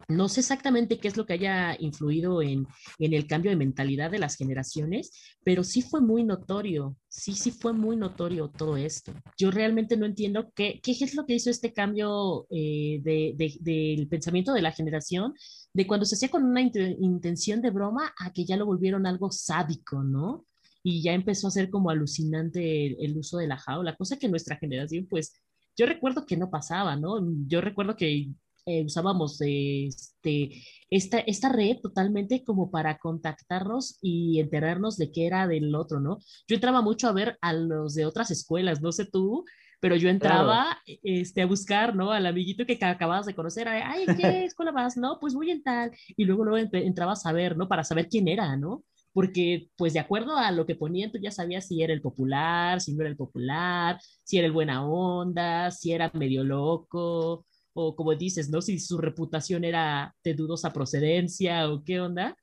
[0.08, 2.68] No sé exactamente qué es lo que haya influido en,
[3.00, 5.10] en, el cambio de mentalidad de las generaciones,
[5.42, 9.12] pero sí fue muy notorio, sí, sí fue muy notorio todo esto.
[9.36, 13.56] Yo realmente no entiendo qué, qué es lo que hizo este cambio eh, de, de,
[13.60, 15.34] del pensamiento de la generación,
[15.72, 19.06] de cuando se hacía con una int intención de broma a que ya lo volvieron
[19.06, 20.46] algo sádico, ¿no?
[20.84, 24.28] Y ya empezó a ser como alucinante el, el uso de la jaula, cosa que
[24.28, 25.32] nuestra generación, pues,
[25.76, 27.20] yo recuerdo que no pasaba, ¿no?
[27.48, 28.28] Yo recuerdo que
[28.66, 30.50] eh, usábamos este,
[30.90, 36.18] esta, esta red totalmente como para contactarnos y enterarnos de qué era del otro, ¿no?
[36.48, 39.44] Yo entraba mucho a ver a los de otras escuelas, no sé tú,
[39.80, 42.10] pero yo entraba este, a buscar, ¿no?
[42.10, 44.96] Al amiguito que acababas de conocer, ay, ¿qué escuela vas?
[44.96, 47.68] No, pues voy en tal, y luego, luego entraba a saber, ¿no?
[47.68, 48.84] Para saber quién era, ¿no?
[49.12, 52.80] Porque, pues, de acuerdo a lo que ponían, tú ya sabías si era el popular,
[52.80, 57.94] si no era el popular, si era el buena onda, si era medio loco, o
[57.94, 58.62] como dices, ¿no?
[58.62, 62.36] Si su reputación era de dudosa procedencia o qué onda.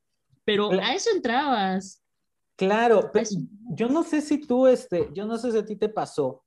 [0.46, 2.04] Pero a eso entrabas.
[2.56, 3.12] Claro,
[3.72, 6.44] yo no sé si tú, este, yo no sé si a ti te pasó,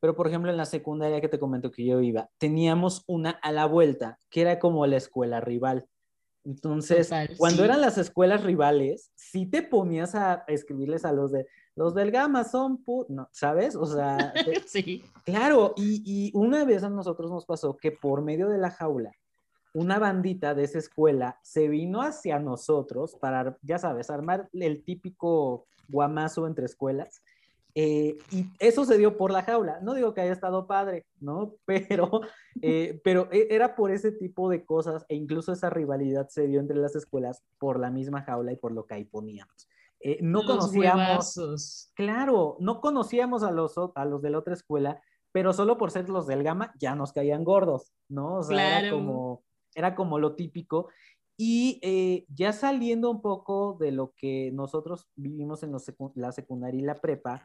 [0.00, 3.52] pero por ejemplo en la secundaria que te comento que yo iba, teníamos una a
[3.52, 5.86] la vuelta, que era como la escuela rival.
[6.44, 11.94] Entonces, cuando eran las escuelas rivales, sí te ponías a escribirles a los de, los
[11.94, 13.74] del Gama son, no, ¿sabes?
[13.76, 14.32] O sea,
[14.66, 15.04] sí.
[15.24, 19.12] Claro, y, y una vez a nosotros nos pasó que por medio de la jaula,
[19.74, 25.66] una bandita de esa escuela se vino hacia nosotros para, ya sabes, armar el típico
[25.88, 27.22] guamazo entre escuelas.
[27.76, 29.80] Eh, y eso se dio por la jaula.
[29.80, 31.56] No digo que haya estado padre, ¿no?
[31.66, 32.20] Pero,
[32.62, 36.60] eh, pero e, era por ese tipo de cosas e incluso esa rivalidad se dio
[36.60, 39.68] entre las escuelas por la misma jaula y por lo que ahí poníamos.
[40.00, 45.00] Eh, no conocíamos, claro, no conocíamos a los, a los de la otra escuela,
[45.32, 48.36] pero solo por ser los del Gama ya nos caían gordos, ¿no?
[48.36, 49.42] O sea, era como
[49.74, 50.88] era como lo típico.
[51.36, 55.72] Y eh, ya saliendo un poco de lo que nosotros vivimos en
[56.14, 57.44] la secundaria y la prepa,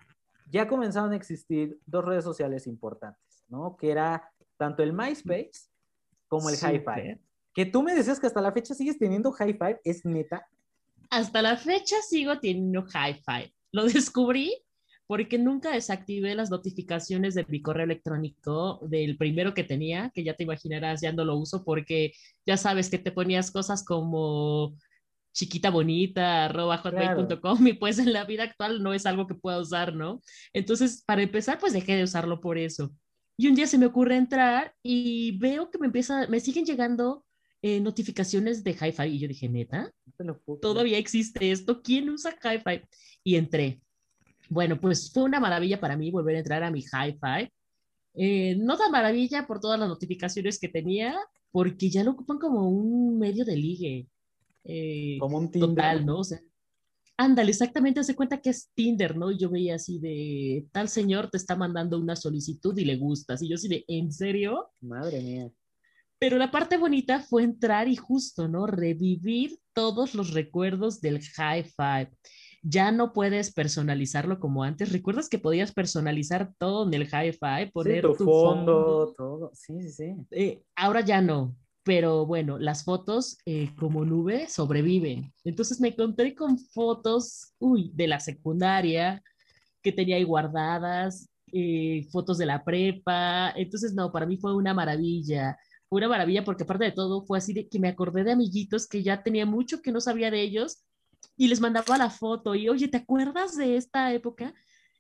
[0.52, 3.76] ya comenzaron a existir dos redes sociales importantes, ¿no?
[3.78, 5.70] Que era tanto el MySpace
[6.28, 7.20] como el Hi-Fi.
[7.54, 10.48] Que tú me decías que hasta la fecha sigues teniendo Hi-Fi, ¿es neta?
[11.10, 13.54] Hasta la fecha sigo teniendo Hi-Fi.
[13.72, 14.54] Lo descubrí
[15.08, 20.36] porque nunca desactivé las notificaciones de mi correo electrónico del primero que tenía, que ya
[20.36, 22.14] te imaginarás, ya no lo uso porque
[22.46, 24.76] ya sabes que te ponías cosas como
[25.34, 29.60] chiquita bonita, arroba hotmail.com y pues en la vida actual no es algo que pueda
[29.60, 30.22] usar, ¿no?
[30.54, 32.92] Entonces, para empezar, pues dejé de usarlo por eso.
[33.36, 37.26] Y un día se me ocurre entrar y veo que me empieza, me siguen llegando
[37.62, 39.92] eh, notificaciones de Hi-Fi y yo dije, neta,
[40.62, 42.82] todavía existe esto, ¿quién usa Hi-Fi?
[43.24, 43.82] Y entré
[44.50, 47.50] bueno, pues fue una maravilla para mí volver a entrar a mi hi-fi.
[48.16, 51.16] Eh, no tan maravilla por todas las notificaciones que tenía,
[51.52, 54.08] porque ya lo ocupan como un medio de ligue.
[54.64, 55.70] Eh, como un Tinder.
[55.70, 56.20] Total, ¿no?
[56.20, 56.40] O sea,
[57.16, 59.32] ándale, exactamente, hace cuenta que es Tinder, ¿no?
[59.32, 63.44] Yo veía así de, tal señor te está mandando una solicitud y le gustas.
[63.44, 64.72] Y yo así de, ¿en serio?
[64.82, 65.52] Madre mía.
[66.20, 68.68] Pero la parte bonita fue entrar y justo, ¿no?
[68.68, 72.10] Revivir todos los recuerdos del hi-fi
[72.62, 74.92] ya no puedes personalizarlo como antes.
[74.92, 77.72] ¿Recuerdas que podías personalizar todo en el hi-fi?
[77.72, 79.52] Poner tu, fondo, todo.
[79.54, 80.16] Sí, sí, sí.
[80.32, 81.56] Eh, ahora ya no.
[81.84, 85.34] Pero bueno, las fotos eh, como nube sobreviven.
[85.44, 89.24] Entonces me encontré con fotos, uy, de la secundaria
[89.82, 93.52] que tenía ahí guardadas, eh, fotos de la prepa.
[93.56, 95.58] Entonces, no, para mí fue una maravilla
[95.90, 99.04] una maravilla porque aparte de todo fue así de que me acordé de amiguitos que
[99.04, 100.84] ya tenía mucho que no sabía de ellos
[101.36, 104.54] y les mandaba la foto y, oye, ¿te acuerdas de esta época?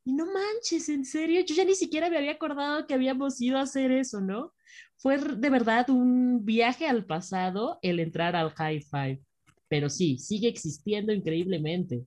[0.03, 3.57] Y no manches, en serio, yo ya ni siquiera me había acordado que habíamos ido
[3.57, 4.53] a hacer eso, ¿no?
[4.97, 9.21] Fue de verdad un viaje al pasado el entrar al hi-fi.
[9.67, 12.05] Pero sí, sigue existiendo increíblemente.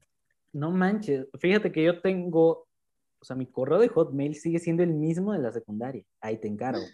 [0.53, 2.67] No manches, fíjate que yo tengo,
[3.21, 6.05] o sea, mi correo de Hotmail sigue siendo el mismo de la secundaria.
[6.21, 6.85] Ahí te encargo.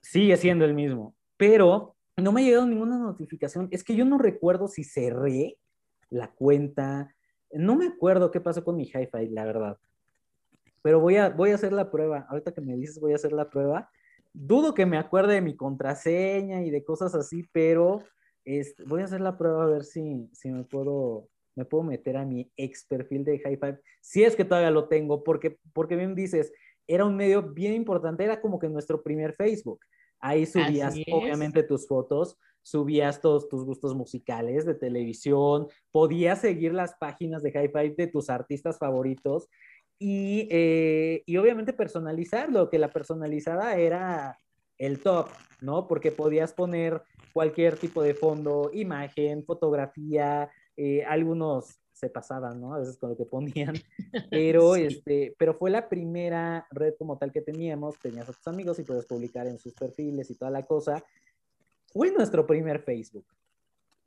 [0.00, 3.68] Sigue siendo el mismo, pero no me ha llegado ninguna notificación.
[3.70, 5.58] Es que yo no recuerdo si cerré
[6.10, 7.14] la cuenta.
[7.52, 9.78] No me acuerdo qué pasó con mi hi-fi, la verdad.
[10.82, 12.26] Pero voy a, voy a hacer la prueba.
[12.28, 13.90] Ahorita que me dices voy a hacer la prueba.
[14.32, 18.04] Dudo que me acuerde de mi contraseña y de cosas así, pero
[18.86, 22.24] voy a hacer la prueba a ver si, si me puedo me puedo meter a
[22.24, 23.78] mi ex perfil de hi-fi.
[24.00, 26.52] Si es que todavía lo tengo, porque, porque bien dices,
[26.86, 29.80] era un medio bien importante, era como que nuestro primer Facebook.
[30.20, 36.94] Ahí subías obviamente tus fotos, subías todos tus gustos musicales de televisión, podías seguir las
[36.94, 39.48] páginas de Hi-Fi de tus artistas favoritos
[39.98, 44.38] y, eh, y obviamente personalizarlo, que la personalizada era
[44.78, 45.28] el top,
[45.60, 45.86] ¿no?
[45.86, 52.74] Porque podías poner cualquier tipo de fondo, imagen, fotografía, eh, algunos se pasaban, ¿no?
[52.74, 53.74] A veces con lo que ponían,
[54.30, 58.78] pero, este, pero fue la primera red como tal que teníamos, tenías a tus amigos
[58.78, 61.02] y puedes publicar en sus perfiles y toda la cosa,
[61.86, 63.24] fue nuestro primer Facebook.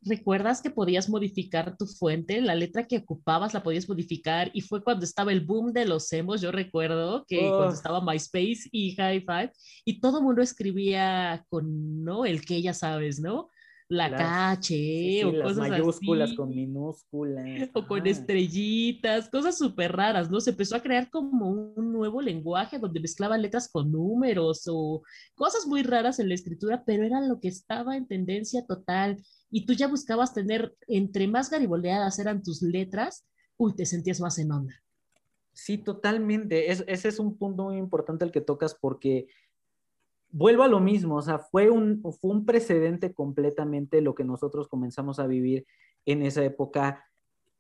[0.02, 2.40] ¿Recuerdas que podías modificar tu fuente?
[2.42, 6.14] La letra que ocupabas la podías modificar y fue cuando estaba el boom de los
[6.14, 9.52] emos, yo recuerdo que cuando estaba MySpace y Hi-Fi
[9.84, 12.26] y todo el mundo escribía con, ¿no?
[12.26, 13.50] El que ya sabes, ¿no?
[13.92, 16.36] La Las- KH Sí, o las cosas mayúsculas así.
[16.36, 17.70] con minúsculas.
[17.74, 20.40] o con estrellitas, cosas súper raras, ¿no?
[20.40, 25.02] Se empezó a crear como un nuevo lenguaje donde mezclaban letras con números o
[25.36, 29.18] cosas muy raras en la escritura, pero era lo que estaba en tendencia total.
[29.50, 33.26] Y tú ya buscabas tener, entre más gariboleadas eran tus letras,
[33.58, 34.76] uy, te sentías más en onda.
[35.52, 36.72] Sí, totalmente.
[36.72, 39.28] Es- ese es un punto muy importante el que tocas porque
[40.32, 44.68] vuelvo a lo mismo, o sea, fue un, fue un precedente completamente lo que nosotros
[44.68, 45.66] comenzamos a vivir
[46.06, 47.06] en esa época,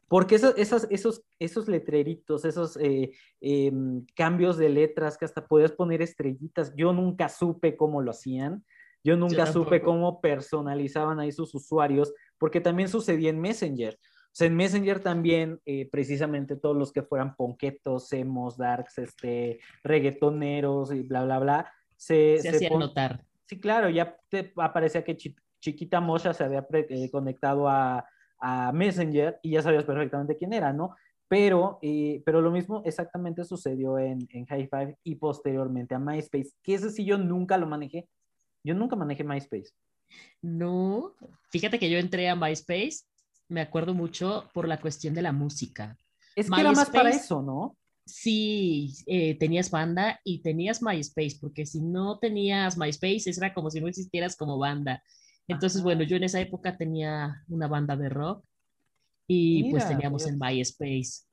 [0.07, 3.11] porque esas, esas- esos, esos letreritos, esos eh,
[3.41, 8.63] em, cambios de letras que hasta podías poner estrellitas, yo nunca supe cómo lo hacían,
[9.03, 13.95] yo nunca supe cómo personalizaban ahí sus usuarios, porque también sucedía en Messenger.
[13.95, 19.59] O sea, en Messenger también, eh, precisamente todos los que fueran ponquetos, emos, darks, este,
[19.83, 23.25] reggaetoneros y bla, bla, bla, se, Se se hacía notar.
[23.45, 28.07] Sí, claro, ya te aparecía que Chi- Chiquita Mosha se había eh, conectado a,
[28.39, 30.95] a Messenger y ya sabías perfectamente quién era, ¿no?
[31.27, 36.51] Pero, eh, pero lo mismo exactamente sucedió en, en High Five y posteriormente a MySpace,
[36.63, 38.07] que ese sí yo nunca lo manejé.
[38.63, 39.71] Yo nunca manejé MySpace.
[40.41, 41.15] No,
[41.49, 43.03] fíjate que yo entré a MySpace,
[43.47, 45.97] me acuerdo mucho por la cuestión de la música.
[46.35, 47.75] Es que era más para eso, ¿no?
[48.09, 53.79] Sí, eh, tenías banda y tenías MySpace, porque si no tenías MySpace, era como si
[53.81, 55.03] no existieras como banda.
[55.47, 55.83] Entonces, Ajá.
[55.83, 58.43] bueno, yo en esa época tenía una banda de rock
[59.27, 60.55] y pues teníamos en fíjate.
[60.55, 61.25] MySpace.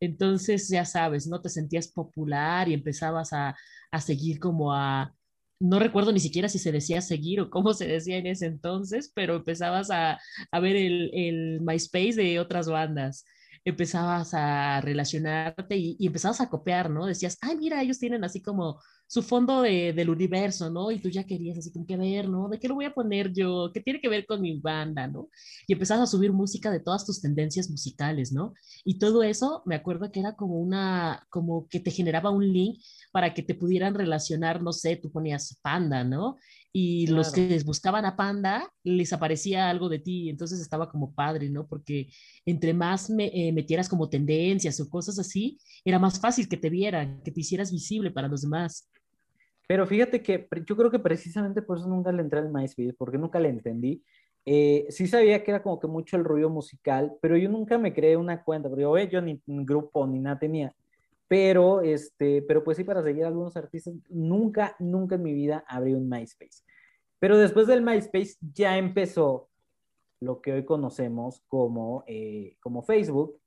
[0.00, 1.40] Entonces, ya sabes, ¿no?
[1.42, 3.54] Te sentías popular y empezabas a,
[3.90, 5.14] a seguir como a,
[5.60, 9.12] no recuerdo ni siquiera si se decía seguir o cómo se decía en ese entonces,
[9.14, 10.18] pero empezabas a,
[10.50, 13.24] a ver el, el MySpace de otras bandas
[13.64, 17.06] empezabas a relacionarte y, empezabas a copiar, ¿no?
[17.06, 18.80] Decías, ay, mira, ellos tienen así como
[19.14, 20.90] su fondo de, del universo, ¿no?
[20.90, 22.48] Y tú ya querías así como que ver, ¿no?
[22.48, 23.70] ¿De qué lo voy a poner yo?
[23.72, 25.28] ¿Qué tiene que ver con mi banda, ¿no?
[25.68, 28.54] Y empezabas a subir música de todas tus tendencias musicales, ¿no?
[28.84, 32.80] Y todo eso, me acuerdo que era como una, como que te generaba un link
[33.12, 36.36] para que te pudieran relacionar, no sé, tú ponías Panda, ¿no?
[36.72, 41.48] Y los que buscaban a Panda, les aparecía algo de ti, entonces estaba como padre,
[41.50, 41.68] ¿no?
[41.68, 42.08] Porque
[42.44, 46.70] entre más me, eh, metieras como tendencias o cosas así, era más fácil que te
[46.70, 48.90] vieran, que te hicieras visible para los demás.
[49.66, 53.18] Pero fíjate que yo creo que precisamente por eso nunca le entré al MySpace, porque
[53.18, 54.02] nunca le entendí.
[54.46, 57.94] Eh, sí sabía que era como que mucho el ruido musical, pero yo nunca me
[57.94, 60.74] creé una cuenta, porque yo, yo ni un grupo ni nada tenía.
[61.28, 65.64] Pero, este, pero pues sí, para seguir a algunos artistas, nunca, nunca en mi vida
[65.66, 66.62] abrí un MySpace.
[67.18, 69.48] Pero después del MySpace ya empezó
[70.20, 73.40] lo que hoy conocemos como, eh, como Facebook.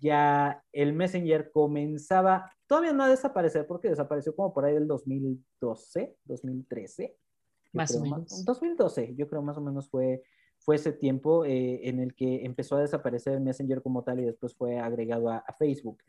[0.00, 6.16] Ya el Messenger comenzaba, todavía no a desaparecer porque desapareció como por ahí del 2012,
[6.24, 7.14] 2013.
[7.14, 8.44] yo Más o menos.
[8.46, 10.22] 2012, yo creo más o menos fue,
[10.58, 14.24] fue ese tiempo eh, en el que empezó a desaparecer el Messenger como tal y
[14.24, 16.02] después fue agregado a, a Facebook.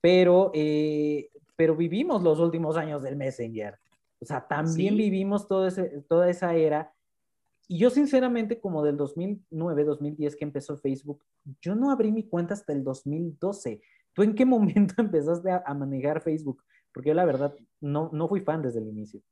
[0.00, 3.78] Pero, eh, pero vivimos los últimos años del Messenger.
[4.20, 5.00] O sea, también Sí.
[5.00, 6.92] vivimos todo ese, toda esa era.
[7.68, 11.22] Y yo sinceramente, como del 2009, 2010 que empezó Facebook,
[11.62, 13.80] yo no abrí mi cuenta hasta el 2012.
[14.18, 16.60] ¿Tú en qué momento empezaste a, a manejar Facebook?
[16.92, 19.22] Porque yo la verdad no, no fui fan desde el inicio.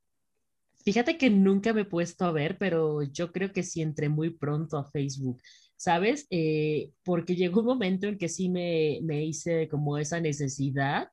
[0.84, 4.30] Fíjate que nunca me he puesto a ver, pero yo creo que sí entré muy
[4.30, 5.43] pronto a Facebook,
[5.74, 6.28] ¿sabes?
[6.30, 11.09] Eh, porque llegó un momento en que sí me, me hice como esa necesidad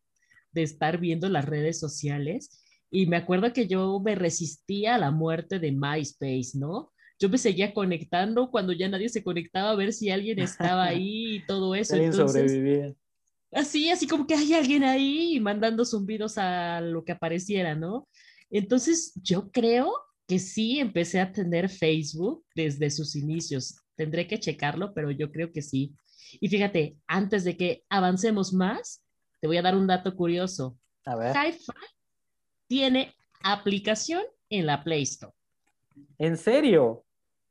[0.52, 5.10] de estar viendo las redes sociales y me acuerdo que yo me resistía a la
[5.10, 6.92] muerte de MySpace, ¿no?
[7.18, 11.38] Yo me seguía conectando cuando ya nadie se conectaba a ver si alguien estaba ahí
[11.38, 11.96] y todo eso.
[11.96, 12.94] Alguien Entonces, sobrevivía.
[13.56, 18.08] Así, así como que hay alguien ahí mandando zumbidos a lo que apareciera, ¿no?
[18.50, 19.94] Entonces, yo creo
[20.28, 23.76] que sí empecé a tener Facebook desde sus inicios.
[23.96, 25.94] Tendré que checarlo, pero yo creo que sí.
[26.40, 29.04] Y fíjate, antes de que avancemos más,
[29.42, 30.78] te voy a dar un dato curioso.
[31.06, 31.36] A ver.
[31.36, 31.74] Hi-Fi
[32.68, 35.34] tiene aplicación en la Play Store.
[36.18, 37.04] ¿En serio?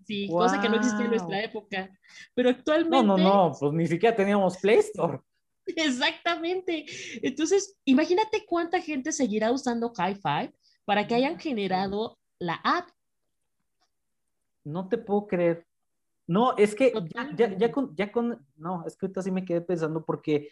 [0.05, 1.91] Sí, cosa que no existía en nuestra época.
[2.35, 3.07] Pero actualmente...
[3.07, 5.21] No, no, no, pues ni siquiera teníamos Play Store.
[5.77, 6.87] Exactamente.
[7.23, 10.53] Entonces, imagínate cuánta gente seguirá usando Hi-Fi
[10.85, 12.89] para que hayan generado la app.
[14.65, 15.67] No te puedo creer.
[16.27, 16.93] No, es que
[17.37, 20.49] ya, ya, con, ya con, no, es que ahorita sí me quedé pensando porque,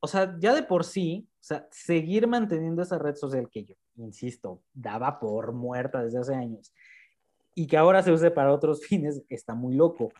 [0.00, 3.74] o sea, ya de por sí, o sea, seguir manteniendo esa red social que yo,
[3.96, 6.72] insisto, daba por muerta desde hace años
[7.58, 10.12] y que ahora se use para otros fines, está muy loco.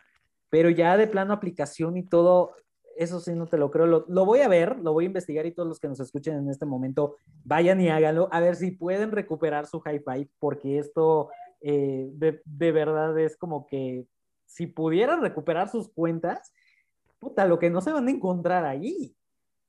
[0.50, 2.52] Pero ya de plano aplicación y todo,
[2.98, 3.86] eso sí no te lo creo.
[3.86, 6.36] Lo, lo voy a ver, lo voy a investigar y todos los que nos escuchen
[6.36, 11.30] en este momento, vayan y háganlo, a ver si pueden recuperar su hi-fi, porque esto
[11.60, 14.06] eh, de, de verdad es como que
[14.46, 16.52] si pudieran recuperar sus cuentas,
[17.18, 19.14] puta, lo que no se van a encontrar ahí.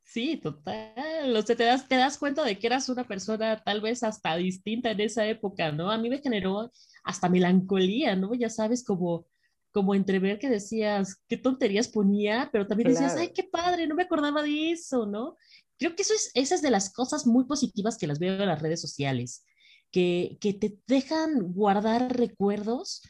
[0.04, 1.36] Sí, total.
[1.36, 4.36] O sea, te das, te das cuenta de que eras una persona tal vez hasta
[4.38, 5.92] distinta en esa época, ¿no?
[5.92, 6.72] A mí me generó
[7.04, 8.34] hasta melancolía, ¿no?
[8.34, 9.28] Ya sabes, como,
[9.72, 13.30] como entrever que decías, qué tonterías ponía, pero también decías, Claro.
[13.30, 15.38] ay, qué padre, no me acordaba de eso, ¿no?
[15.78, 18.48] Creo que eso es, esa es de las cosas muy positivas que las veo en
[18.48, 19.46] las redes sociales,
[19.92, 23.02] que, que te dejan guardar recuerdos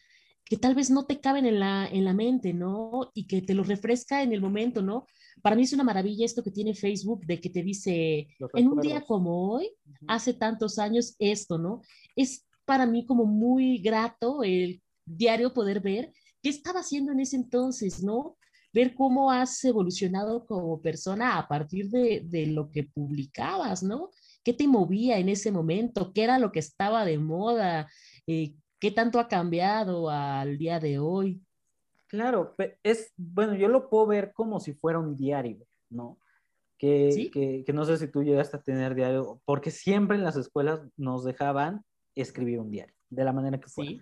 [0.49, 3.11] que tal vez no te caben en la, en la mente, ¿no?
[3.13, 5.05] Y que te los refresca en el momento, ¿no?
[5.43, 8.81] Para mí es una maravilla esto que tiene Facebook de que te dice, en un
[8.81, 10.05] día como hoy, Ujú.
[10.07, 11.81] hace tantos años esto, ¿no?
[12.15, 16.11] Es para mí como muy grato el diario poder ver
[16.41, 18.37] qué estaba haciendo en ese entonces, ¿no?
[18.71, 24.09] Ver cómo has evolucionado como persona a partir de, de lo que publicabas, ¿no?
[24.43, 26.13] ¿Qué te movía en ese momento?
[26.13, 27.89] ¿Qué era lo que estaba de moda?
[28.27, 31.41] Eh, ¿Qué tanto ha cambiado al día de hoy?
[32.07, 36.17] Claro, es, bueno, yo lo puedo ver como si fuera un diario, ¿no?
[36.77, 37.29] Que, Sí.
[37.29, 40.81] que, que no sé si tú llegaste a tener diario, porque siempre en las escuelas
[40.95, 41.83] nos dejaban
[42.15, 43.91] escribir un diario, de la manera que fuera.
[43.91, 44.01] Sí,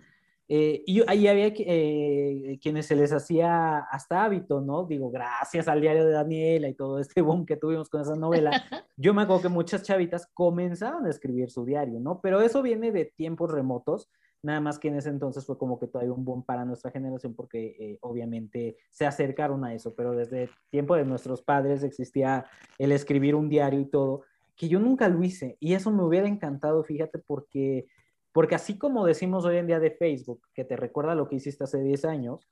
[0.50, 4.84] Eh, y ahí había eh, quienes se les hacía hasta hábito, ¿no?
[4.84, 8.50] Digo, gracias al diario de Daniela y todo este boom que tuvimos con esa novela,
[8.96, 12.20] yo me acuerdo que muchas chavitas comenzaron a escribir su diario, ¿no?
[12.22, 14.08] Pero eso viene de tiempos remotos,
[14.42, 17.34] nada más que en ese entonces fue como que todavía un boom para nuestra generación
[17.34, 22.46] porque eh, obviamente se acercaron a eso, pero desde el tiempo de nuestros padres existía
[22.78, 24.22] el escribir un diario y todo,
[24.56, 27.86] que yo nunca lo hice y eso me hubiera encantado, fíjate, porque,
[28.32, 31.64] porque así como decimos hoy en día de Facebook, que te recuerda lo que hiciste
[31.64, 32.48] hace 10 años,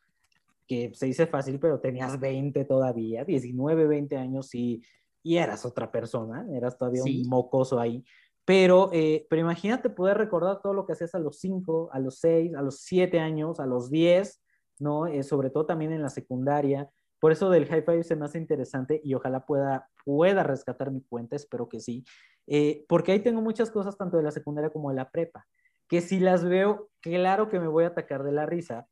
[0.66, 4.82] que se dice fácil, pero tenías 20 todavía, 19, 20 años y,
[5.22, 7.22] y eras otra persona, eras todavía Sí.
[7.22, 8.04] un mocoso ahí.
[8.44, 12.18] Pero, eh, pero imagínate poder recordar todo lo que hacías a los 5, a los
[12.20, 14.40] 6, a los 7 años, a los 10,
[14.78, 15.06] ¿no?
[15.06, 16.88] Eh, sobre todo también en la secundaria.
[17.18, 21.02] Por eso del high five se me hace interesante y ojalá pueda, pueda rescatar mi
[21.02, 22.04] cuenta, espero que sí.
[22.46, 25.44] Eh, porque ahí tengo muchas cosas tanto de la secundaria como de la prepa,
[25.88, 28.86] que si las veo, claro que me voy a atacar de la risa,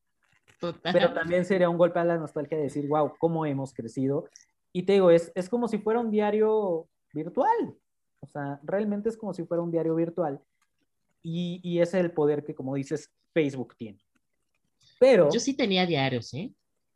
[0.60, 0.92] total.
[0.92, 4.28] pero también sería un golpe a la nostalgia de decir, wow, cómo hemos crecido.
[4.72, 7.74] Y te digo, es, es como si fuera un diario virtual.
[8.20, 10.40] O sea, realmente es como si fuera un diario virtual.
[11.22, 13.98] Y, y ese es el poder que, como dices, Facebook tiene.
[14.98, 16.52] Pero, Yo sí tenía diarios, ¿eh?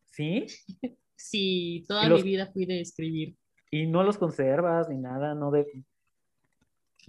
[0.07, 0.47] ¿sí?
[1.21, 3.37] Sí, toda los- mi vida fui de escribir.
[3.73, 5.85] Y no los conservas ni nada, no de...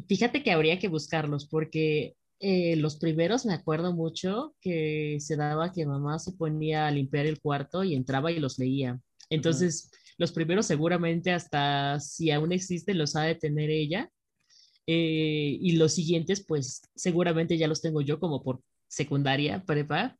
[0.07, 5.73] Fíjate que habría que buscarlos porque eh, los primeros me acuerdo mucho que se daba
[5.73, 8.99] que mamá se ponía a limpiar el cuarto y entraba y los leía.
[9.29, 14.09] Entonces, los primeros seguramente hasta si aún existen los ha de tener ella.
[14.87, 20.17] Eh, y los siguientes, pues seguramente ya los tengo yo como por secundaria, prepa,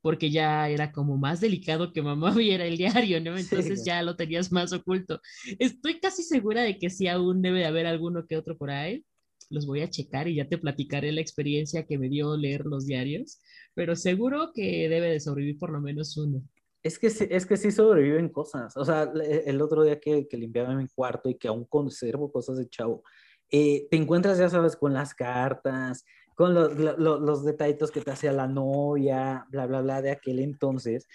[0.00, 3.36] porque ya era como más delicado que mamá viera el diario, ¿no?
[3.36, 3.42] Sí.
[3.44, 5.20] Entonces ya lo tenías más oculto.
[5.58, 9.04] Estoy casi segura de que sí aún debe de haber alguno que otro por ahí.
[9.50, 12.86] Los voy a checar y ya te platicaré la experiencia que me dio leer los
[12.86, 13.40] diarios,
[13.74, 16.42] pero seguro que debe de sobrevivir por lo menos uno.
[16.82, 18.76] Es que, es que sí sobreviven cosas.
[18.76, 19.10] O sea,
[19.46, 23.02] el otro día que, que limpiaba mi cuarto y que aún conservo cosas de chavo,
[23.50, 28.00] eh, te encuentras, ya sabes, con las cartas, con los, lo- lo- los detallitos que
[28.00, 31.06] te hacía la novia, bla, bla, bla, de aquel entonces,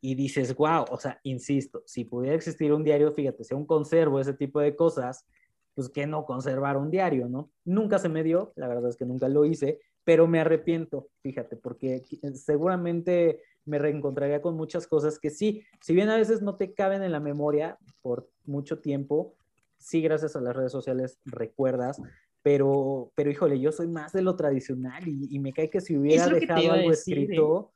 [0.00, 4.20] y dices, wow, o sea, insisto, si pudiera existir un diario, fíjate, si aún conservo
[4.20, 5.26] ese tipo de cosas,
[5.74, 7.50] pues que no conservar un diario, ¿no?
[7.64, 11.56] Nunca se me dio, la verdad es que nunca lo hice, pero me arrepiento, fíjate,
[11.56, 16.56] porque qui- seguramente me reencontraría con muchas cosas que sí, si bien a veces no
[16.56, 19.36] te caben en la memoria por mucho tiempo,
[19.78, 22.00] sí gracias a las redes sociales recuerdas,
[22.42, 25.96] pero, pero híjole, yo soy más de lo tradicional y, y me cae que si
[25.96, 27.20] hubiera dejado algo decir, ¿eh?
[27.22, 27.72] escrito,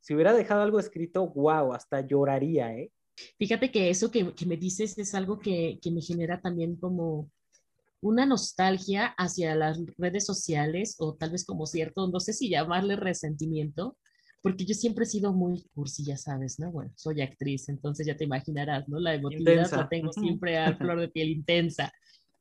[0.00, 2.92] si hubiera dejado algo escrito, wow, hasta lloraría, ¿eh?
[3.38, 7.30] Fíjate que eso que, que me dices es algo que, que me genera también como
[8.00, 12.96] una nostalgia hacia las redes sociales o tal vez como cierto, no sé si llamarle
[12.96, 13.96] resentimiento,
[14.42, 16.70] porque yo siempre he sido muy cursi, ya sabes, ¿no?
[16.70, 19.00] Bueno, soy actriz, entonces ya te imaginarás, ¿no?
[19.00, 19.76] La emotividad Intensa.
[19.78, 21.92] la tengo siempre a flor de piel intensa.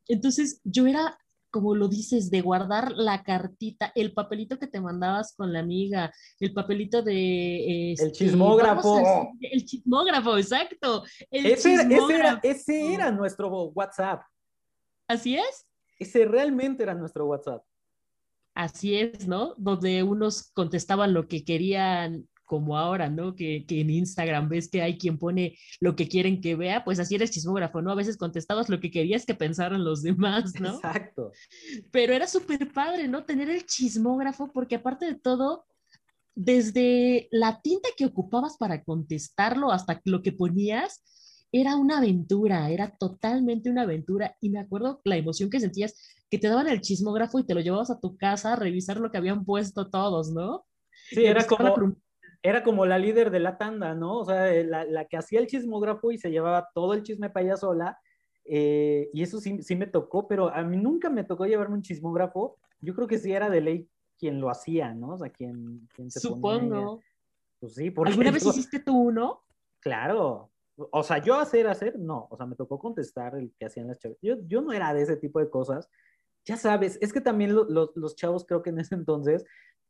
[0.08, 1.18] Entonces yo era,
[1.56, 6.12] como lo dices, de guardar la cartita, el papelito que te mandabas con la amiga,
[6.42, 7.94] el papelito de...
[7.94, 8.98] este, chismógrafo.
[8.98, 11.06] a- el chismógrafo, exacto.
[11.32, 14.24] El Ese ese, era, ese era nuestro WhatsApp,
[15.08, 15.66] Así es.
[15.98, 17.64] ese realmente era nuestro WhatsApp.
[18.54, 19.54] Así es, ¿no?
[19.58, 23.36] Donde unos contestaban lo que querían, como ahora, ¿no?
[23.36, 27.00] Que, que en Instagram ves que hay quien pone lo que quieren que vea, pues
[27.00, 27.92] así eres chismógrafo, ¿no?
[27.92, 30.76] A veces contestabas lo que querías que pensaran los demás, ¿no?
[30.76, 31.32] Exacto.
[31.92, 33.26] Pero era súper padre, ¿no?
[33.26, 35.66] Tener el chismógrafo, porque aparte de todo,
[36.36, 41.02] desde la tinta que ocupabas para contestarlo hasta lo que ponías,
[41.52, 44.36] era una aventura, era totalmente una aventura.
[44.42, 45.96] Y me acuerdo la emoción que sentías,
[46.30, 49.10] que te daban el chismógrafo y te lo llevabas a tu casa a revisar lo
[49.10, 50.66] que habían puesto todos, ¿no?
[51.10, 51.96] Sí, era como,
[52.42, 54.20] era como la líder de la tanda, ¿no?
[54.20, 57.46] O sea, la, la que hacía el chismógrafo y se llevaba todo el chisme para
[57.46, 58.00] ella sola.
[58.46, 61.82] Eh, y eso sí, sí me tocó, pero a mí nunca me tocó llevarme un
[61.82, 62.58] chismógrafo.
[62.82, 65.14] Yo creo que sí era de ley quien lo hacía, ¿no?
[65.14, 67.02] O sea, quien, quien se Supongo.
[67.60, 69.44] Pues sí, porque ¿Alguna vez hiciste tú uno?
[69.80, 73.88] Claro, o sea, yo hacer, hacer, no, o sea, me tocó contestar el que hacían
[73.88, 74.18] las chavas.
[74.22, 75.90] Yo, yo no era de ese tipo de cosas.
[76.44, 79.46] Ya sabes, es que también los chavos creo que en ese entonces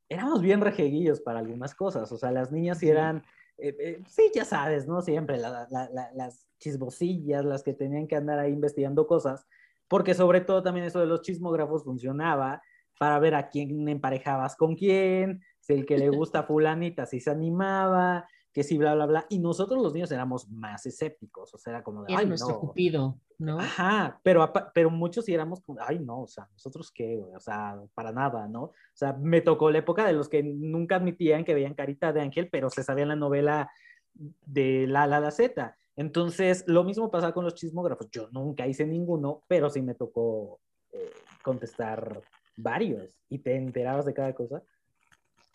[0.09, 3.23] éramos bien rejeguillos para algunas cosas, o sea, las niñas sí eran,
[3.57, 5.01] eh, eh, sí, ya sabes, ¿no?
[5.01, 9.45] Siempre las chismosillas, las que tenían que andar ahí investigando cosas,
[9.87, 12.61] porque sobre todo también eso de los chismógrafos funcionaba
[12.97, 17.31] para ver a quién emparejabas con quién, si el que le gusta fulanita si se
[17.31, 19.25] animaba, que sí, bla, bla, bla.
[19.27, 23.19] Y nosotros los niños éramos más escépticos, o sea, era como de, Era nuestro cupido,
[23.37, 23.59] ¿no?
[23.59, 27.77] Ajá, pero, pero muchos sí éramos como, ay, no, o sea, nosotros qué, o sea,
[27.93, 28.61] para nada, ¿no?
[28.63, 32.21] O sea, me tocó la época de los que nunca admitían que veían Carita de
[32.21, 33.69] Ángel, pero se sabían la novela
[34.13, 35.75] de la la la Z.
[35.97, 38.09] Entonces, lo mismo pasa con los chismógrafos.
[38.09, 40.61] Yo nunca hice ninguno, pero sí me tocó
[40.93, 41.11] eh,
[41.43, 42.21] contestar
[42.55, 44.63] varios y te enterabas de cada cosa.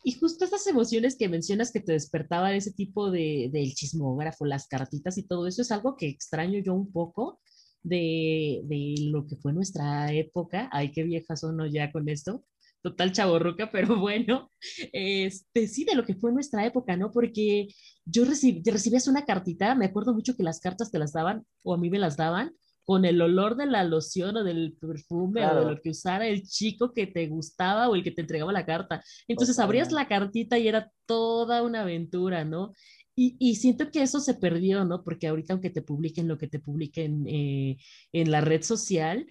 [0.02, 4.66] Y justo estas emociones que mencionas que te despertaban ese tipo de, del chismógrafo, las
[4.66, 7.40] cartitas y todo eso, es algo que extraño yo un poco
[7.82, 10.68] de, de lo que fue nuestra época.
[10.72, 12.44] Ay, qué viejas son ya con esto.
[12.82, 14.50] Total chaborruca, pero bueno,
[14.92, 17.10] este, sí, de lo que fue nuestra época, ¿no?
[17.10, 17.68] Porque
[18.04, 21.74] yo recibí, recibías una cartita, me acuerdo mucho que las cartas te las daban, o
[21.74, 22.54] a mí me las daban,
[22.90, 26.42] con el olor de la loción o del perfume o de lo que usara el
[26.42, 29.00] chico que te gustaba o el que te entregaba la carta.
[29.28, 32.72] Entonces abrías la cartita y era toda una aventura, ¿no?
[33.14, 35.04] Y, y, siento que eso se perdió, ¿no?
[35.04, 37.76] Porque ahorita aunque te publiquen lo que te publiquen eh,
[38.10, 39.24] en la red social,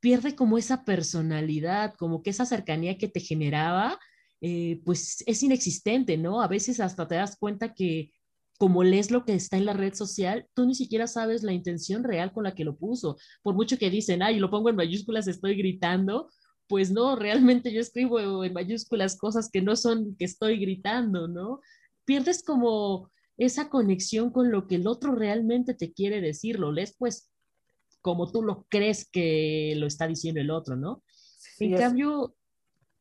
[0.00, 3.96] pierde como esa personalidad, como que esa cercanía que te generaba,
[4.40, 6.42] eh, pues es inexistente, ¿no?
[6.42, 8.10] A veces hasta te das cuenta que
[8.58, 12.04] como lees lo que está en la red social, tú ni siquiera sabes la intención
[12.04, 13.16] real con la que lo puso.
[13.42, 16.28] Por mucho que dicen, ay, lo pongo en mayúsculas, estoy gritando,
[16.68, 21.60] pues no, realmente yo escribo en mayúsculas cosas que no son que estoy gritando, ¿no?
[22.04, 26.94] Pierdes como esa conexión con lo que el otro realmente te quiere decir, lo lees
[26.96, 27.30] pues
[28.00, 31.02] como tú lo crees que lo está diciendo el otro, ¿no?
[31.58, 32.36] en cambio,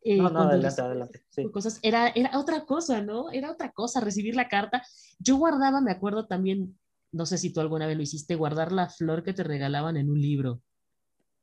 [0.03, 1.25] eh, no, no, adelante, adelante.
[1.51, 3.31] Cosas, era, era otra cosa, ¿no?
[3.31, 4.83] Era otra cosa recibir la carta.
[5.19, 6.77] Yo guardaba, me acuerdo también,
[7.11, 10.09] no sé si tú alguna vez lo hiciste, guardar la flor que te regalaban en
[10.09, 10.61] un libro.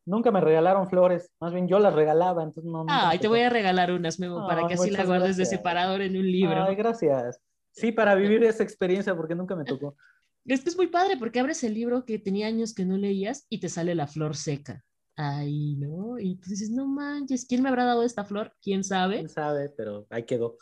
[0.05, 2.85] Nunca me regalaron flores, más bien yo las regalaba, entonces no.
[2.89, 6.17] Ah, te voy a regalar unas, Memo, para que así las guardes de separador en
[6.17, 6.65] un libro.
[6.65, 7.41] Ay, gracias.
[7.71, 9.97] Sí, para vivir esa experiencia, porque nunca me tocó.
[10.47, 13.47] Es que es muy padre, porque abres el libro que tenía años que no leías
[13.49, 14.85] y te sale la flor seca
[15.21, 16.19] ahí, ¿no?
[16.19, 18.53] Y tú dices, no manches, ¿quién me habrá dado esta flor?
[18.63, 19.17] ¿Quién sabe?
[19.17, 19.69] ¿Quién sabe?
[19.69, 20.57] Pero ahí quedó.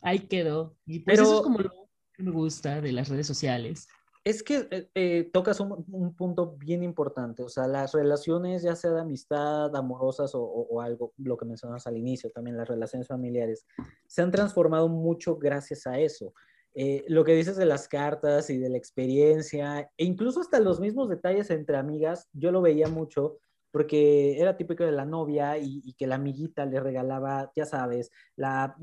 [0.00, 0.76] Ahí quedó.
[0.86, 1.70] Y pues eso es como lo
[2.12, 3.88] que me gusta de las redes sociales.
[4.24, 8.92] Es que eh, eh, tocas un, punto bien importante, o sea, las relaciones, ya sea
[8.92, 13.66] de amistad, amorosas o, o, algo, lo que mencionas al inicio, también las relaciones familiares,
[14.06, 16.32] se han transformado mucho gracias a eso.
[16.74, 20.80] Eh, lo que dices de las cartas y de la experiencia, e incluso hasta los
[20.80, 23.38] mismos detalles entre amigas, yo lo veía mucho
[23.72, 28.76] porque era típico de la novia y, que la amiguita le regalaba, ya sabes, la...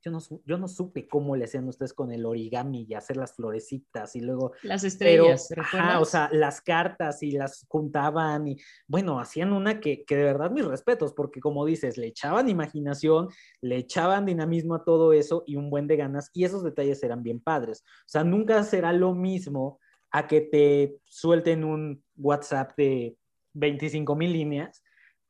[0.00, 3.34] Yo no, yo no supe cómo le hacían ustedes con el origami y hacer las
[3.34, 4.52] florecitas y luego...
[4.62, 10.04] Las estrellas, ajá, o sea, las cartas y las juntaban y bueno, hacían una que,
[10.04, 13.28] que de verdad mis respetos, porque como dices, le echaban imaginación,
[13.62, 17.22] le echaban dinamismo a todo eso y un buen de ganas y esos detalles eran
[17.22, 17.82] bien padres.
[18.00, 23.16] O sea, nunca será lo mismo a que te suelten un WhatsApp de
[23.54, 24.82] 25 mil líneas,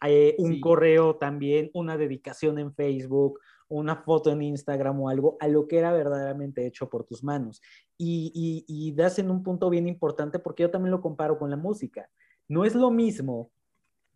[0.06, 5.48] eh, un correo también, una dedicación en Facebook, una foto en Instagram o algo, a
[5.48, 7.62] lo que era verdaderamente hecho por tus manos.
[7.96, 11.56] Y, y, das en un punto bien importante porque yo también lo comparo con la
[11.56, 12.10] música.
[12.48, 13.50] No es lo mismo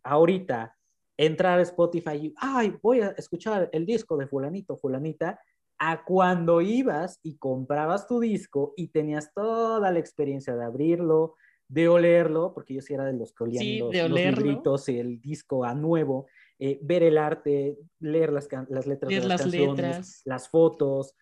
[0.03, 0.75] ahorita
[1.17, 5.39] entrar a Spotify y, ay, voy a escuchar el disco de fulanito, fulanita,
[5.77, 11.35] a cuando ibas y comprabas tu disco y tenías toda la experiencia de abrirlo,
[11.69, 15.73] de olerlo, porque yo sí era de los que olían los, libritos, el disco a
[15.73, 21.15] nuevo, eh, ver el arte, leer las, las letras de las, canciones, las fotos.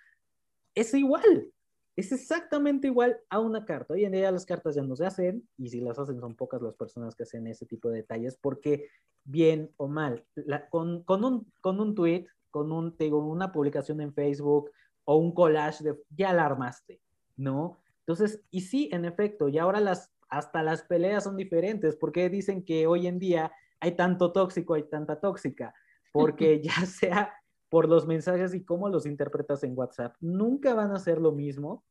[0.73, 1.51] Es igual,
[1.95, 3.93] es exactamente igual a una carta.
[3.93, 6.61] Hoy en día las cartas ya no se hacen, y si las hacen son pocas
[6.61, 8.87] las personas que hacen ese tipo de detalles, porque
[9.23, 10.25] bien o mal,
[10.69, 14.71] con, con, un, con un tweet con un, te digo, una publicación en Facebook
[15.05, 17.01] o un collage de, ya la armaste,
[17.35, 17.77] ¿no?
[17.99, 22.63] Entonces, y sí, en efecto, y ahora las, hasta las peleas son diferentes, porque dicen
[22.63, 25.73] que hoy en día hay tanto tóxico, hay tanta tóxica,
[26.11, 27.33] porque ya sea
[27.69, 31.83] por los mensajes y cómo los interpretas en WhatsApp, nunca van a ser lo mismo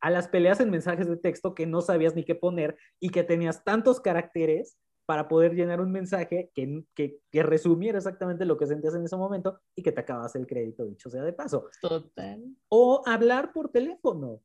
[0.00, 3.24] a las peleas en mensajes de texto que no sabías ni qué poner y que
[3.24, 4.76] tenías tantos caracteres
[5.06, 9.16] para poder llenar un mensaje que, que, que, resumiera exactamente lo que sentías en ese
[9.16, 11.68] momento y que te acabas el crédito, dicho sea de paso.
[11.80, 12.42] Total.
[12.68, 14.40] O hablar por teléfono,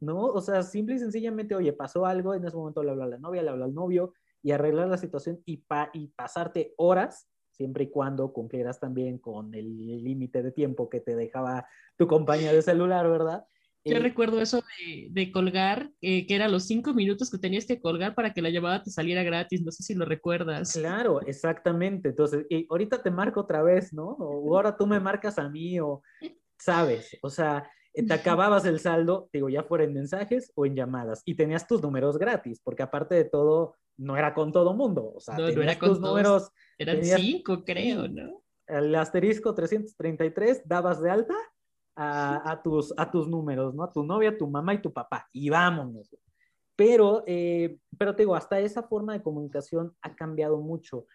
[0.00, 0.26] ¿no?
[0.26, 3.18] O sea, simple y sencillamente, oye, pasó algo, en ese momento le habla a la
[3.18, 7.84] novia, le habla al novio y arreglar la situación y, pa y pasarte horas, siempre
[7.84, 11.66] y cuando cumplieras también con el límite de tiempo que te dejaba
[11.96, 13.46] tu compañía de celular, ¿verdad?
[13.86, 17.80] Yo recuerdo eso de, de colgar, eh, que eran los cinco minutos que tenías que
[17.80, 19.62] colgar para que la llamada te saliera gratis.
[19.62, 20.72] No sé si lo recuerdas.
[20.72, 22.08] Claro, exactamente.
[22.08, 24.06] Entonces, y ahorita te marco otra vez, ¿no?
[24.06, 26.02] O ahora tú me marcas a mí, o
[26.58, 27.70] sabes, o sea,
[28.02, 31.80] te acababas el saldo, digo, ya fuera en mensajes o en llamadas, y tenías tus
[31.80, 35.12] números gratis, porque aparte de todo, no era con todo mundo.
[35.14, 36.50] O sea, no, no era con tus números.
[36.76, 38.42] Eran tenías, cinco, creo, ¿no?
[38.66, 41.34] El asterisco 333, dabas de alta
[41.94, 43.84] a, a, tus, a tus números, ¿no?
[43.84, 46.10] A tu novia, tu mamá y tu papá, y vámonos.
[46.76, 51.06] Pero, eh, pero te digo, hasta esa forma de comunicación ha cambiado mucho.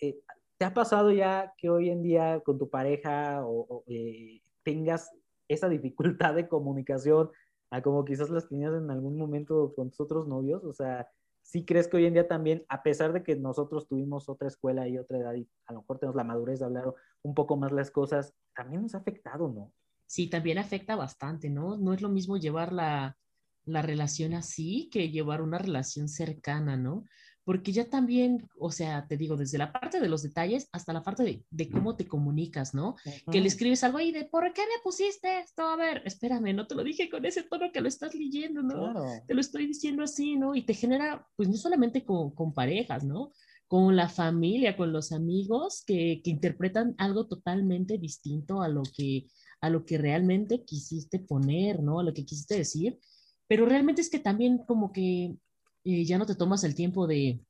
[0.00, 0.18] Eh,
[0.58, 5.10] ¿Te ha pasado ya que hoy en día con tu pareja o, o eh, tengas
[5.48, 7.30] esa dificultad de comunicación
[7.70, 10.64] a como quizás las tenías en algún momento con tus otros novios?
[10.64, 11.08] O sea,
[11.42, 14.88] ¿sí crees que hoy en día también, a pesar de que nosotros tuvimos otra escuela
[14.88, 17.72] y otra edad y a lo mejor tenemos la madurez de hablar un poco más
[17.72, 19.72] las cosas, también nos ha afectado, ¿no?
[20.06, 21.76] sí, también afecta bastante, ¿no?
[21.76, 23.18] No es lo mismo llevar la,
[23.64, 27.04] la relación así que llevar una relación cercana, ¿no?
[27.46, 31.04] Porque ya también, o sea, te digo, desde la parte de los detalles hasta la
[31.04, 32.88] parte de, de cómo te comunicas, ¿no?
[32.88, 33.30] Uh -huh.
[33.30, 35.62] Que le escribes algo ahí de, ¿por qué me pusiste esto?
[35.62, 38.74] A ver, espérame, no te lo dije con ese tono que lo estás leyendo, ¿no?
[38.92, 39.04] Claro.
[39.28, 40.56] Te lo estoy diciendo así, ¿no?
[40.56, 43.30] Y te genera, pues no solamente con, con parejas, ¿no?
[43.68, 49.28] Con la familia, con los amigos que, que interpretan algo totalmente distinto a lo que
[49.60, 52.00] a lo que realmente quisiste poner, ¿no?
[52.00, 52.98] A lo que quisiste decir,
[53.48, 55.36] pero realmente es que también como que
[55.86, 57.40] eh, ya no te tomas el tiempo de,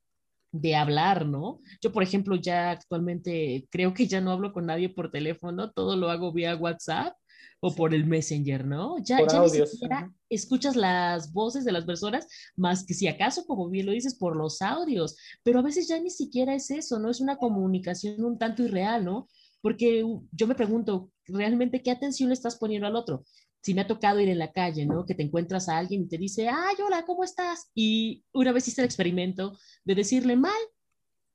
[0.51, 1.59] de hablar, ¿no?
[1.81, 5.95] Yo, por ejemplo, ya actualmente creo que ya no hablo con nadie por teléfono, todo
[5.95, 7.13] lo hago vía WhatsApp
[7.59, 8.97] o por el Messenger, ¿no?
[8.99, 13.69] Ya, ya ni siquiera escuchas las voces de las personas, más que si acaso, como
[13.69, 17.09] bien lo dices, por los audios, pero a veces ya ni siquiera es eso, ¿no?
[17.09, 19.27] Es una comunicación un tanto irreal, ¿no?
[19.61, 23.25] Porque yo me pregunto, ¿realmente qué atención le estás poniendo al otro?
[23.61, 25.05] Si me ha tocado ir en la calle, ¿no?
[25.05, 27.71] Que te encuentras a alguien y te dice, ay, hola, ¿cómo estás?
[27.73, 30.53] Y una vez hice el experimento de decirle mal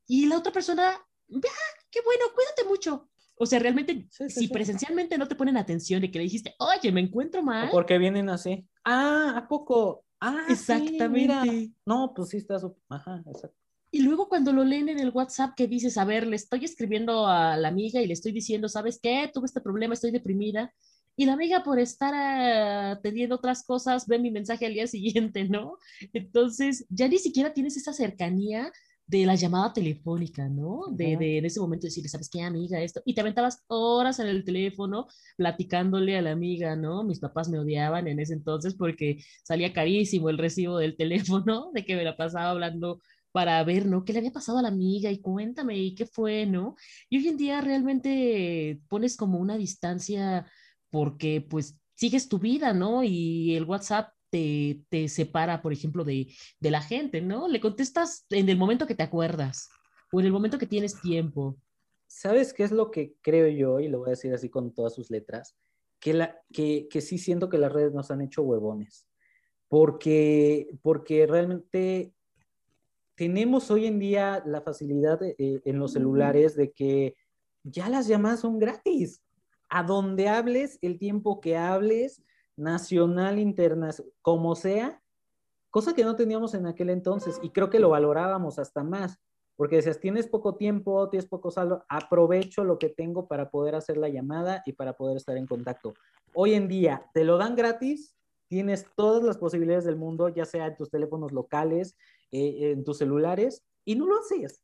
[0.06, 3.08] y la otra persona, ah, qué bueno, cuídate mucho.
[3.36, 4.48] O sea, realmente, sí, sí, si sí.
[4.48, 7.68] presencialmente no te ponen atención de que le dijiste, oye, me encuentro mal.
[7.70, 8.66] Porque vienen así.
[8.84, 10.04] Ah, ¿a poco?
[10.20, 11.72] Ah, exactamente.
[11.84, 12.64] no, pues sí estás.
[12.88, 13.56] Ajá, exacto.
[13.90, 17.26] Y luego cuando lo leen en el WhatsApp que dices, a ver, le estoy escribiendo
[17.26, 19.30] a la amiga y le estoy diciendo, ¿sabes qué?
[19.34, 20.72] Tuve este problema, estoy deprimida.
[21.16, 22.14] Y la amiga por estar
[22.96, 25.76] uh, teniendo otras cosas ve mi mensaje al día siguiente, ¿no?
[26.12, 28.72] Entonces ya ni siquiera tienes esa cercanía
[29.06, 30.86] de la llamada telefónica, ¿no?
[30.90, 32.80] De, de, en ese momento decirle, ¿sabes qué, amiga?
[32.80, 33.02] Esto.
[33.04, 35.06] Y te aventabas horas en el teléfono
[35.36, 37.04] platicándole a la amiga, ¿no?
[37.04, 40.96] Mis papás me odiaban en ese entonces porque salía carísimo el recibo del
[41.44, 43.02] teléfono, de que me la pasaba hablando
[43.32, 44.04] para ver, ¿no?
[44.04, 45.10] ¿Qué le había pasado a la amiga?
[45.10, 46.76] Y cuéntame, ¿y qué fue, no?
[47.10, 50.46] Y hoy en día realmente pones como una distancia
[50.92, 53.02] porque pues sigues tu vida, ¿no?
[53.02, 57.48] Y el WhatsApp te, te separa, por ejemplo, de, de, la gente, ¿no?
[57.48, 59.70] Le contestas en el momento que te acuerdas
[60.12, 61.56] o en el momento que tienes tiempo.
[62.06, 63.80] ¿Sabes qué es lo que creo yo?
[63.80, 65.56] Y lo voy a decir así con todas sus letras,
[65.98, 69.08] que, la, que, que sí siento que las redes nos han hecho huevones,
[69.68, 72.12] porque, porque realmente
[73.14, 75.34] tenemos hoy en día la facilidad eh,
[75.64, 77.14] en los celulares de que
[77.62, 79.22] ya las llamadas son gratis.
[79.74, 82.22] A donde hables, el tiempo que hables,
[82.56, 85.00] nacional, internacional, como sea,
[85.70, 89.18] cosa que no teníamos en aquel entonces y creo que lo valorábamos hasta más,
[89.56, 93.96] porque decías, tienes poco tiempo, tienes poco saldo, aprovecho lo que tengo para poder hacer
[93.96, 95.94] la llamada y para poder estar en contacto.
[96.34, 98.14] Hoy en día, te lo dan gratis,
[98.48, 101.96] tienes todas las posibilidades del mundo, ya sea en tus teléfonos locales,
[102.30, 104.62] eh, en tus celulares, y no lo haces.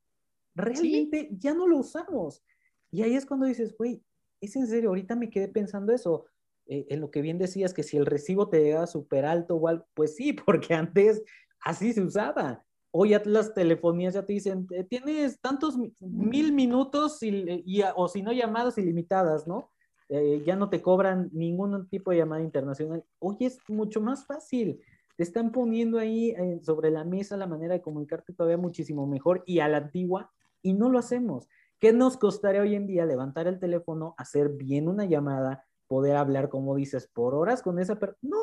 [0.54, 1.38] Realmente ¿Sí?
[1.38, 2.42] ya no lo usamos.
[2.90, 4.02] Y ahí es cuando dices, güey,
[4.40, 6.26] es en serio, ahorita me quedé pensando eso.
[6.66, 9.68] Eh, en lo que bien decías, que si el recibo te llegaba súper alto o
[9.68, 11.22] algo, pues sí, porque antes
[11.60, 12.64] así se usaba.
[12.90, 18.32] Hoy las telefonías ya te dicen, eh, tienes tantos mil minutos y, o si no
[18.32, 19.70] llamadas ilimitadas, ¿no?
[20.08, 23.04] Eh, ya no te cobran ningún tipo de llamada internacional.
[23.18, 24.80] Hoy es mucho más fácil.
[25.16, 29.42] Te están poniendo ahí eh, sobre la mesa la manera de comunicarte todavía muchísimo mejor
[29.46, 30.32] y a la antigua
[30.62, 31.48] y no lo hacemos.
[31.78, 36.48] ¿Qué nos costaría hoy en día levantar el teléfono, hacer bien una llamada, poder hablar,
[36.48, 38.18] como dices, por horas con esa persona?
[38.22, 38.38] No,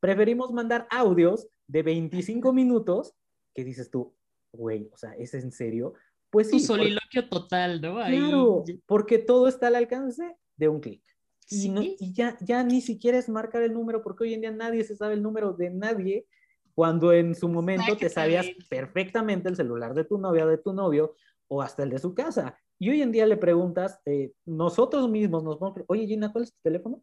[0.00, 3.14] preferimos mandar audios de 25 minutos
[3.54, 4.14] que dices tú,
[4.52, 5.94] güey, o sea, ¿es en serio?
[6.30, 6.56] Pues sí.
[6.56, 7.94] Un soliloquio total, ¿no?
[7.94, 11.04] Claro, porque todo está al alcance de un clic.
[11.48, 14.50] Y, no, y ya, ya ni siquiera es marcar el número, porque hoy en día
[14.50, 16.26] nadie se sabe el número de nadie,
[16.74, 21.14] cuando en su momento te sabías perfectamente el celular de tu novia de tu novio,
[21.48, 22.58] o hasta el de su casa.
[22.82, 26.52] Y hoy en día le preguntas, eh, nosotros mismos nos vamos, oye Gina, ¿cuál es
[26.52, 27.00] tu teléfono?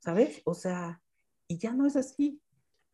[0.00, 0.42] ¿Sabes?
[0.44, 1.00] O sea,
[1.46, 2.40] y ya no es así.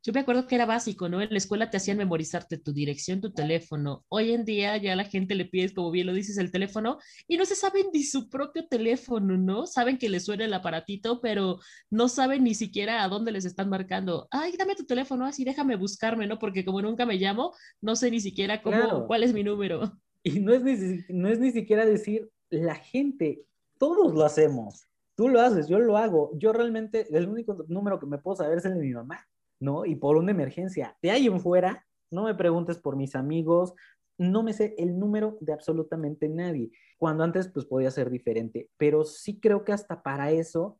[0.02, 1.22] Yo me acuerdo que era básico, ¿no?
[1.22, 4.04] En la escuela te hacían memorizarte tu dirección, tu teléfono.
[4.10, 7.38] Hoy en día ya la gente le pides, como bien lo dices, el teléfono y
[7.38, 9.66] no se saben ni su propio teléfono, ¿no?
[9.66, 11.58] Saben que les suena el aparatito, pero
[11.88, 14.28] no saben ni siquiera a dónde les están marcando.
[14.30, 16.38] Ay, dame tu teléfono, así déjame buscarme, ¿no?
[16.38, 19.98] Porque como nunca me llamo, no sé ni siquiera cómo, cuál es mi número.
[20.26, 23.44] Y no es, ni, no es ni siquiera decir la gente,
[23.78, 24.88] todos lo hacemos.
[25.14, 26.32] Tú lo haces, yo lo hago.
[26.36, 29.24] Yo realmente, el único número que me puedo saber es el de mi mamá.
[29.60, 29.84] ¿no?
[29.84, 30.96] Y por una emergencia.
[31.02, 33.74] De ahí en fuera, no me preguntes por mis amigos,
[34.18, 39.04] no me sé el número de absolutamente nadie, cuando antes pues podía ser diferente, pero
[39.04, 40.78] sí creo que hasta para eso,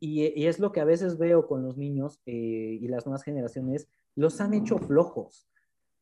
[0.00, 3.88] y, es lo que a veces veo con los niños eh, y las nuevas generaciones,
[4.14, 5.48] los han hecho flojos,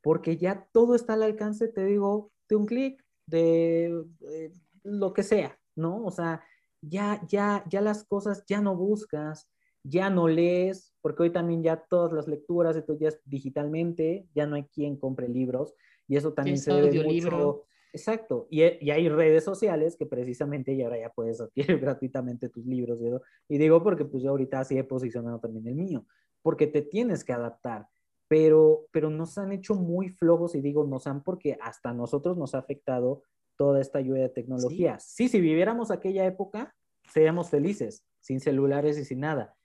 [0.02, 5.22] porque ya todo está al alcance, te digo, de un clic, de, de lo que
[5.22, 6.04] sea, ¿no?
[6.04, 6.42] O sea,
[6.80, 9.48] ya, ya, ya las cosas ya no buscas,
[9.82, 14.56] ya no lees, porque hoy también ya todas las lecturas, ya es digitalmente, ya no
[14.56, 15.74] hay quien compre libros,
[16.08, 17.64] y eso también se debe mucho...
[17.92, 22.66] Exacto, y, y, hay redes sociales que precisamente ya ahora ya puedes adquirir gratuitamente tus
[22.66, 22.98] libros,
[23.48, 26.04] y digo porque pues yo ahorita así he posicionado también el mío,
[26.42, 27.86] porque te tienes que adaptar,
[28.28, 32.54] pero, pero nos han hecho muy flojos, y digo nos han porque hasta nosotros nos
[32.54, 33.22] ha afectado
[33.56, 34.98] toda esta lluvia de tecnología.
[34.98, 36.74] sí, si viviéramos aquella época,
[37.12, 39.56] seríamos felices, sin celulares y sin nada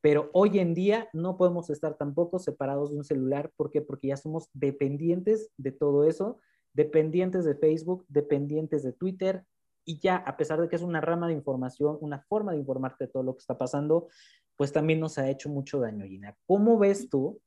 [0.00, 3.52] pero hoy en día no podemos estar tampoco separados de un celular.
[3.56, 3.82] ¿Por qué?
[3.82, 6.38] Porque ya somos dependientes de todo eso,
[6.72, 9.44] dependientes de Facebook, dependientes de Twitter.
[9.84, 13.04] Y ya, a pesar de que es una rama de información, una forma de informarte
[13.04, 14.08] de todo lo que está pasando,
[14.56, 16.36] pues también nos ha hecho mucho daño, Gina.
[16.46, 17.40] ¿Cómo ves tú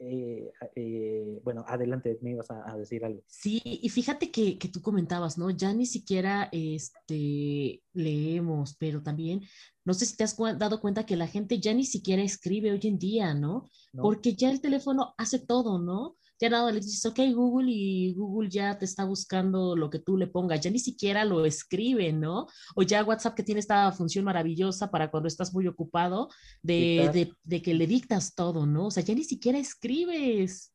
[0.00, 3.22] eh, eh, bueno, adelante, me ibas a, decir algo.
[3.26, 5.50] Sí, y fíjate que, que, tú comentabas, ¿no?
[5.50, 9.42] Ya ni siquiera este, leemos, pero también,
[9.84, 12.80] no sé si te has dado cuenta que la gente ya ni siquiera escribe hoy
[12.82, 13.68] en día, ¿no?
[13.92, 16.17] Porque ya el teléfono hace todo, ¿no?
[16.40, 20.16] Ya nada, le dices, ok, Google, y Google ya te está buscando lo que tú
[20.16, 22.46] le pongas, ya ni siquiera lo escribe, ¿no?
[22.76, 26.28] O ya WhatsApp que tiene esta función maravillosa para cuando estás muy ocupado,
[26.62, 28.86] de, de, que le dictas todo, ¿no?
[28.86, 30.72] O sea, ya ni siquiera escribes,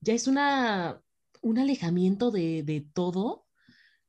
[0.00, 1.00] ya es una,
[1.42, 3.44] un alejamiento de, de todo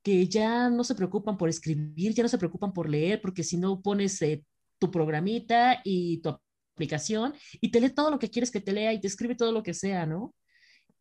[0.03, 3.57] que ya no se preocupan por escribir, ya no se preocupan por leer, porque si
[3.57, 4.43] no pones eh,
[4.77, 6.37] tu programita y tu
[6.75, 9.51] aplicación y te lee todo lo que quieres que te lea y te escribe todo
[9.51, 10.35] lo que sea, ¿no?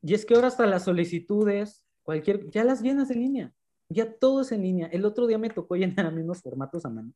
[0.02, 3.54] Y es que ahora hasta las solicitudes, cualquier, ya las llenas en línea,
[3.88, 4.88] ya todo es en línea.
[4.88, 7.12] El otro día me tocó llenar a mí unos formatos a mano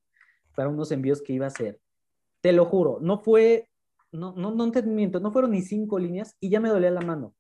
[0.55, 1.80] para unos envíos que iba a hacer.
[2.41, 3.68] Te lo juro, no fue,
[4.12, 7.01] no, no, no te miento, no fueron ni cinco líneas y ya me dolía la
[7.01, 7.34] mano.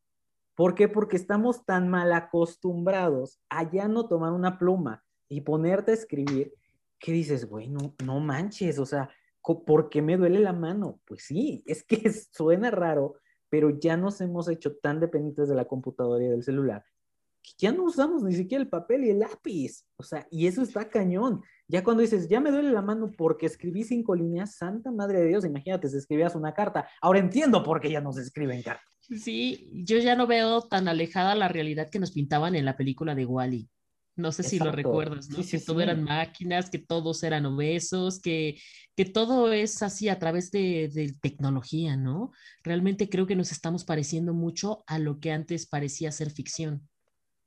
[0.54, 0.88] ¿Por qué?
[0.88, 6.54] Porque estamos tan mal acostumbrados a ya no tomar una pluma y ponerte a escribir
[6.98, 9.10] que dices, bueno, no manches, o sea,
[9.42, 11.00] ¿por qué me duele la mano?
[11.04, 13.16] Pues sí, es que suena raro,
[13.48, 16.84] pero ya nos hemos hecho tan dependientes de la computadora y del celular
[17.46, 19.84] que ya no usamos ni siquiera el papel y el lápiz.
[19.96, 21.42] O sea, y eso está cañón.
[21.68, 25.28] Ya cuando dices, ya me duele la mano porque escribí cinco líneas, santa madre de
[25.28, 26.88] Dios, imagínate si escribías una carta.
[27.00, 28.98] Ahora entiendo por qué ya no se escriben cartas.
[29.00, 33.14] Sí, yo ya no veo tan alejada la realidad que nos pintaban en la película
[33.14, 33.70] de Wally.
[34.16, 35.38] No sé si lo recuerdas, ¿no?
[35.48, 38.58] que todo eran máquinas, que todos eran obesos, que,
[38.96, 42.32] que todo es así a través de, de, tecnología, ¿no?
[42.64, 46.88] Realmente creo que nos estamos pareciendo mucho a lo que antes parecía ser ficción.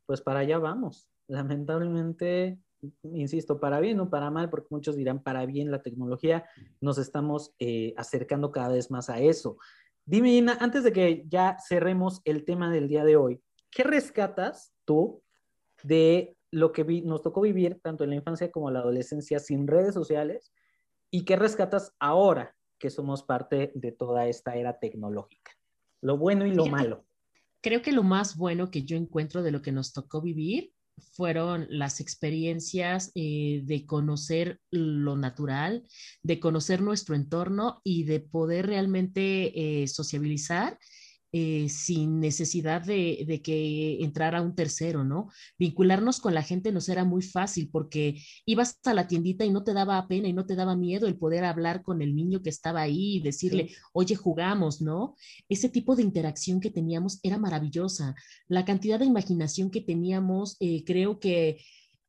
[0.05, 1.09] Pues para allá vamos.
[1.28, 2.59] Lamentablemente,
[3.03, 6.45] insisto, para bien o para mal, porque muchos dirán para bien la tecnología,
[6.82, 9.57] nos estamos eh, acercando cada vez más a eso.
[10.05, 13.41] Dime, Ina, antes de que ya cerremos el tema del día de hoy,
[13.72, 15.22] ¿qué rescatas tú
[15.84, 19.68] de lo que nos tocó vivir tanto en la infancia como en la adolescencia sin
[19.68, 20.52] redes sociales
[21.12, 25.52] y qué rescatas ahora que somos parte de toda esta era tecnológica.
[26.02, 27.06] Lo bueno y lo malo.
[27.62, 31.68] creo que lo más bueno que yo encuentro de lo que nos tocó vivir fueron
[31.70, 35.88] las experiencias eh, de conocer lo natural,
[36.24, 40.78] de conocer nuestro entorno y de poder realmente eh, sociabilizar
[41.32, 45.30] eh, sin necesidad de, que entrara un tercero, ¿no?
[45.58, 49.64] Vincularnos con la gente nos era muy fácil porque ibas a la tiendita y no
[49.64, 52.50] te daba pena y no te daba miedo el poder hablar con el niño que
[52.50, 55.16] estaba ahí y decirle, oye, jugamos, ¿no?
[55.48, 58.16] Ese tipo de interacción que teníamos era maravillosa.
[58.48, 61.60] La cantidad de imaginación que teníamos, eh, creo que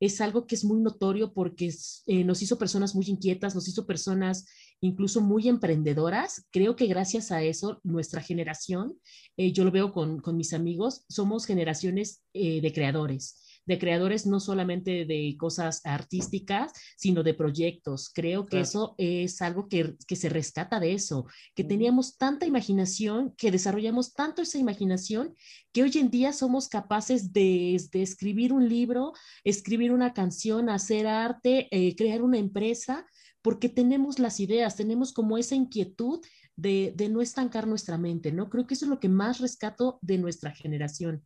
[0.00, 1.72] es algo que es muy notorio porque
[2.06, 4.46] eh, nos hizo personas muy inquietas, nos hizo personas
[4.80, 6.46] incluso muy emprendedoras.
[6.50, 8.98] Creo que gracias a eso, nuestra generación,
[9.36, 14.40] eh, yo lo veo con, mis amigos, somos generaciones eh, de creadores de creadores no
[14.40, 18.10] solamente de cosas artísticas, sino de proyectos.
[18.12, 23.50] Creo que eso es algo que, se rescata de eso, que teníamos tanta imaginación, que
[23.50, 25.34] desarrollamos tanto esa imaginación,
[25.72, 29.12] que hoy en día somos capaces de, escribir un libro,
[29.44, 33.06] escribir una canción, hacer arte, eh, crear una empresa,
[33.42, 36.20] porque tenemos las ideas, tenemos como esa inquietud
[36.56, 38.50] de, de, no estancar nuestra mente, ¿no?
[38.50, 41.24] Creo que eso es lo que más rescato de nuestra generación.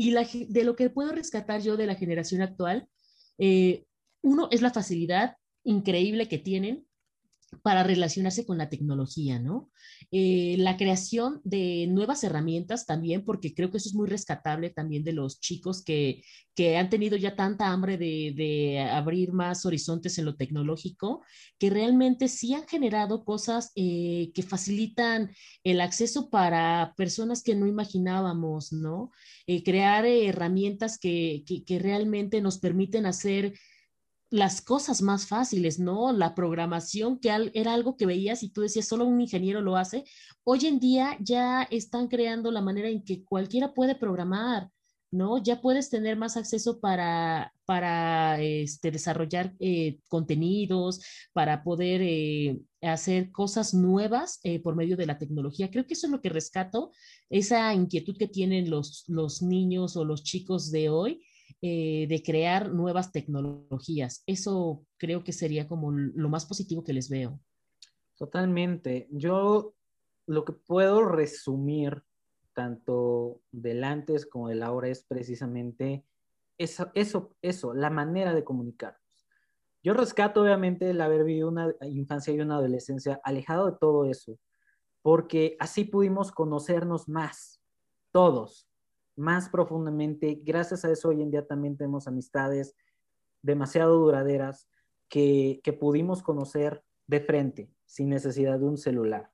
[0.00, 0.12] Y
[0.46, 2.88] de lo que puedo rescatar yo de la generación actual,
[3.36, 3.84] eh,
[4.22, 6.86] uno es la facilidad increíble que tienen
[7.62, 9.70] para relacionarse con la tecnología, ¿no?
[10.10, 15.04] Eh, la creación de nuevas herramientas también, porque creo que eso es muy rescatable también
[15.04, 16.22] de los chicos que,
[16.54, 21.22] que han tenido ya tanta hambre de, de, abrir más horizontes en lo tecnológico,
[21.58, 25.30] que realmente sí han generado cosas eh, que facilitan
[25.64, 29.10] el acceso para personas que no imaginábamos, ¿no?
[29.46, 33.54] Eh, crear herramientas que, que, que realmente nos permiten hacer
[34.30, 36.12] las cosas más fáciles, ¿no?
[36.12, 40.04] La programación, que era algo que veías y tú decías, solo un ingeniero lo hace.
[40.44, 44.70] Hoy en día ya están creando la manera en que cualquiera puede programar,
[45.10, 45.42] ¿no?
[45.42, 51.00] Ya puedes tener más acceso para, para este, desarrollar eh, contenidos,
[51.32, 55.70] para poder eh, hacer cosas nuevas eh, por medio de la tecnología.
[55.70, 56.92] Creo que eso es lo que rescato,
[57.30, 61.22] esa inquietud que tienen los, los niños o los chicos de hoy
[61.60, 64.22] eh, de crear nuevas tecnologías.
[64.26, 67.40] Eso creo que sería como lo más positivo que les veo.
[68.16, 69.08] Totalmente.
[69.10, 69.74] Yo
[70.26, 72.04] lo que puedo resumir
[72.52, 76.04] tanto del antes como del ahora es precisamente
[76.58, 79.00] eso, eso, eso, la manera de comunicarnos.
[79.82, 84.38] Yo rescato obviamente el haber vivido una infancia y una adolescencia alejado de todo eso,
[85.02, 87.60] porque así pudimos conocernos más,
[88.12, 88.67] todos,
[89.18, 90.40] más profundamente.
[90.42, 92.74] Gracias a eso hoy en día también tenemos amistades
[93.42, 94.68] demasiado duraderas
[95.08, 99.30] que, pudimos conocer de frente, sin necesidad de un celular.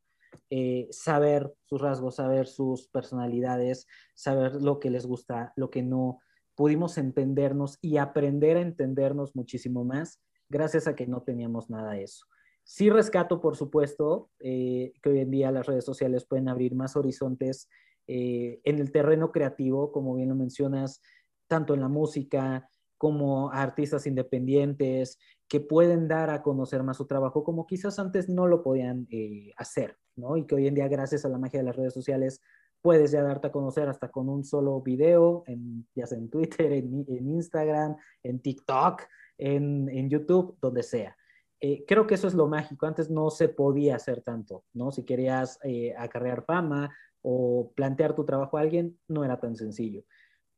[0.50, 6.20] Eh, saber sus rasgos, saber sus personalidades, saber lo que les gusta, lo que no.
[6.54, 12.04] Pudimos entendernos y aprender a entendernos muchísimo más gracias a que no teníamos nada de
[12.04, 12.26] eso.
[12.62, 16.96] Sí rescato, por supuesto, eh, que hoy en día las redes sociales pueden abrir más
[16.96, 17.68] horizontes
[18.06, 21.00] eh, en el terreno creativo, como bien lo mencionas,
[21.46, 27.06] tanto en la música como a artistas independientes que pueden dar a conocer más su
[27.06, 30.36] trabajo como quizás antes no lo podían eh, hacer, ¿no?
[30.36, 32.40] Y que hoy en día, gracias a la magia de las redes sociales,
[32.80, 36.72] puedes ya darte a conocer hasta con un solo video, en, ya sea en Twitter,
[36.72, 39.02] en, Instagram, en TikTok,
[39.38, 41.16] en, YouTube, donde sea.
[41.60, 42.86] Eh, creo que eso es lo mágico.
[42.86, 44.92] Antes no se podía hacer tanto, ¿no?
[44.92, 45.58] Si querías
[45.96, 46.90] acarrear fama
[47.26, 50.04] o plantear tu trabajo a alguien no era tan sencillo.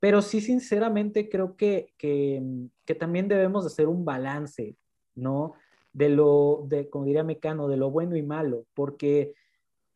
[0.01, 4.77] Pero sí, sinceramente, creo que, que, también debemos hacer un balance,
[5.15, 5.55] ¿no?
[5.93, 9.35] De lo, de, como diría Mecano, de lo bueno y malo, porque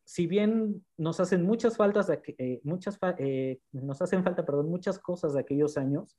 [0.05, 5.35] si bien nos hacen muchas faltas, eh, muchas, eh, nos hacen falta, perdón, muchas cosas
[5.35, 6.17] de aquellos años,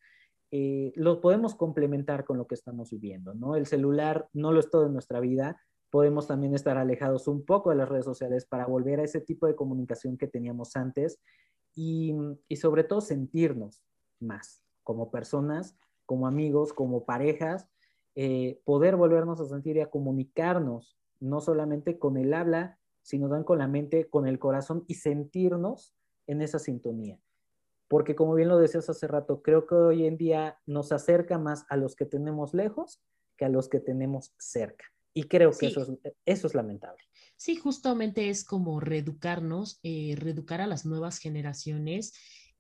[0.52, 3.56] eh, lo podemos complementar con lo que estamos viviendo, ¿no?
[3.56, 5.62] El celular no lo es todo en nuestra vida,
[5.92, 9.46] podemos también estar alejados un poco de las redes sociales para volver a ese tipo
[9.46, 11.20] de comunicación que teníamos antes
[11.76, 12.16] y,
[12.56, 13.84] sobre todo sentirnos
[14.20, 15.76] más como personas,
[16.06, 17.68] como amigos, como parejas,
[18.16, 23.46] eh, poder volvernos a sentir y a comunicarnos, no solamente con el habla, sino también
[23.46, 25.94] con la mente, con el corazón y sentirnos
[26.28, 27.20] en esa sintonía.
[27.88, 31.66] Porque como bien lo decías hace rato, creo que hoy en día nos acerca más
[31.70, 33.02] a los que tenemos lejos
[33.38, 34.86] que a los que tenemos cerca.
[35.14, 37.03] Y creo que eso, es, eso es lamentable.
[37.36, 42.14] Sí, justamente es como reeducarnos, eh, reeducar a las nuevas generaciones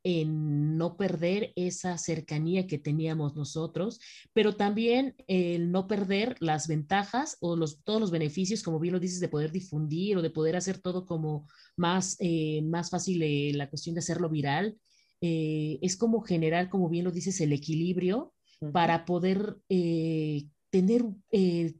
[0.03, 3.99] en no perder esa cercanía que teníamos nosotros,
[4.33, 8.99] pero también el no perder las ventajas o los, todos los beneficios, como bien lo
[8.99, 11.47] dices, de poder difundir o de poder hacer todo como
[11.77, 14.79] más, eh, más fácil eh, la cuestión de hacerlo viral
[15.21, 18.33] eh, es como generar, como bien lo dices, el equilibrio
[18.73, 21.75] para poder eh, tener eh,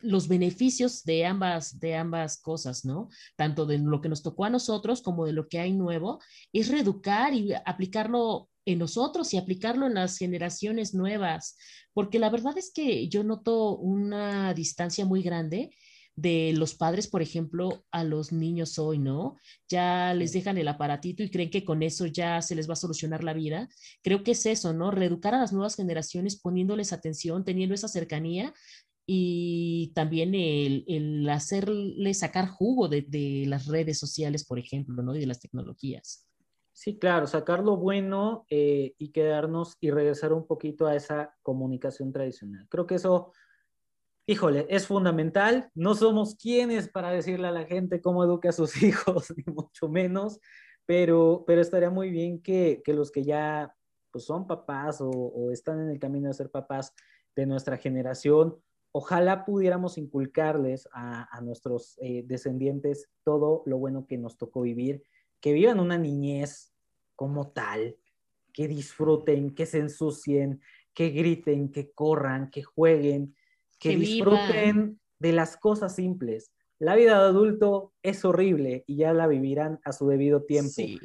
[0.00, 3.08] los beneficios de ambas, de ambas cosas, ¿no?
[3.36, 6.20] Tanto de lo que nos tocó a nosotros como de lo que hay nuevo,
[6.52, 11.56] es reeducar y aplicarlo en nosotros y aplicarlo en las generaciones nuevas,
[11.92, 15.70] porque la verdad es que yo noto una distancia muy grande
[16.16, 19.36] de los padres, por ejemplo, a los niños hoy, ¿no?
[19.68, 22.76] Ya les dejan el aparatito y creen que con eso ya se les va a
[22.76, 23.68] solucionar la vida.
[24.02, 24.90] Creo que es eso, ¿no?
[24.90, 28.52] Reeducar a las nuevas generaciones poniéndoles atención, teniendo esa cercanía
[29.12, 35.16] y también el, el hacerle sacar jugo de, de, las redes sociales, por ejemplo, ¿no?
[35.16, 36.28] Y de las tecnologías.
[36.72, 42.12] Sí, claro, sacar lo bueno eh, y quedarnos y regresar un poquito a esa comunicación
[42.12, 42.68] tradicional.
[42.68, 43.32] Creo que eso,
[44.26, 45.72] híjole, es fundamental.
[45.74, 49.88] No somos quienes para decirle a la gente cómo eduque a sus hijos, ni mucho
[49.88, 50.38] menos,
[50.86, 53.74] pero, pero estaría muy bien que, que los que ya
[54.12, 56.94] pues, son papás o, o están en el camino de ser papás
[57.34, 58.56] de nuestra generación,
[58.92, 65.02] ojalá pudiéramos inculcarles a, a nuestros eh, descendientes todo lo bueno que nos tocó vivir,
[65.40, 66.72] que vivan una niñez
[67.16, 67.96] como tal,
[68.52, 70.60] que disfruten, que se ensucien,
[70.92, 73.34] que griten, que corran, que jueguen,
[73.78, 75.00] que, que disfruten vivan.
[75.18, 76.52] de las cosas simples.
[76.78, 80.70] La vida de adulto es horrible y ya la vivirán a su debido tiempo.
[80.70, 80.98] Sí.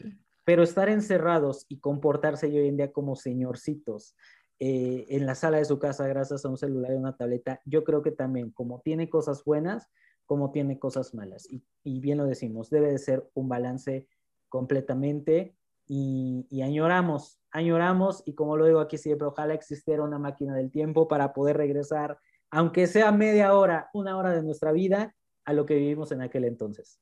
[0.43, 4.15] Pero estar encerrados y comportarse hoy en día como señorcitos,
[4.59, 7.83] eh, en la sala de su casa gracias a un celular y una tableta, yo
[7.83, 9.89] creo que también, como tiene cosas buenas,
[10.25, 11.47] como tiene cosas malas.
[11.49, 14.07] Y, bien lo decimos, debe de ser un balance
[14.49, 15.55] completamente
[15.87, 20.71] y, y, añoramos, añoramos y como lo digo aquí siempre, ojalá existiera una máquina del
[20.71, 22.17] tiempo para poder regresar,
[22.49, 26.45] aunque sea media hora, una hora de nuestra vida, a lo que vivimos en aquel
[26.45, 26.99] entonces.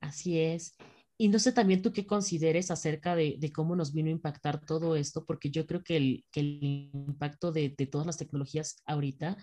[0.00, 0.76] Así es.
[1.18, 4.64] Y no sé también tú qué consideres acerca de, de, cómo nos vino a impactar
[4.64, 8.82] todo esto, porque yo creo que el, que el impacto de, de, todas las tecnologías
[8.84, 9.36] ahorita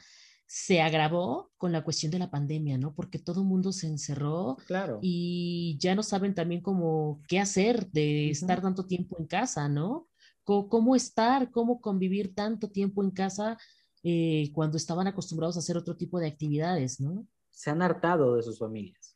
[0.46, 2.94] se agravó con la cuestión de la pandemia, ¿no?
[2.94, 5.00] Porque todo el mundo se encerró claro.
[5.02, 8.32] y ya no saben también cómo qué hacer de uh -huh.
[8.32, 10.08] estar tanto tiempo en casa, ¿no?
[10.46, 13.58] C cómo estar, cómo convivir tanto tiempo en casa
[14.04, 17.26] eh, cuando estaban acostumbrados a hacer otro tipo de actividades, ¿no?
[17.50, 19.14] Se han hartado de sus familias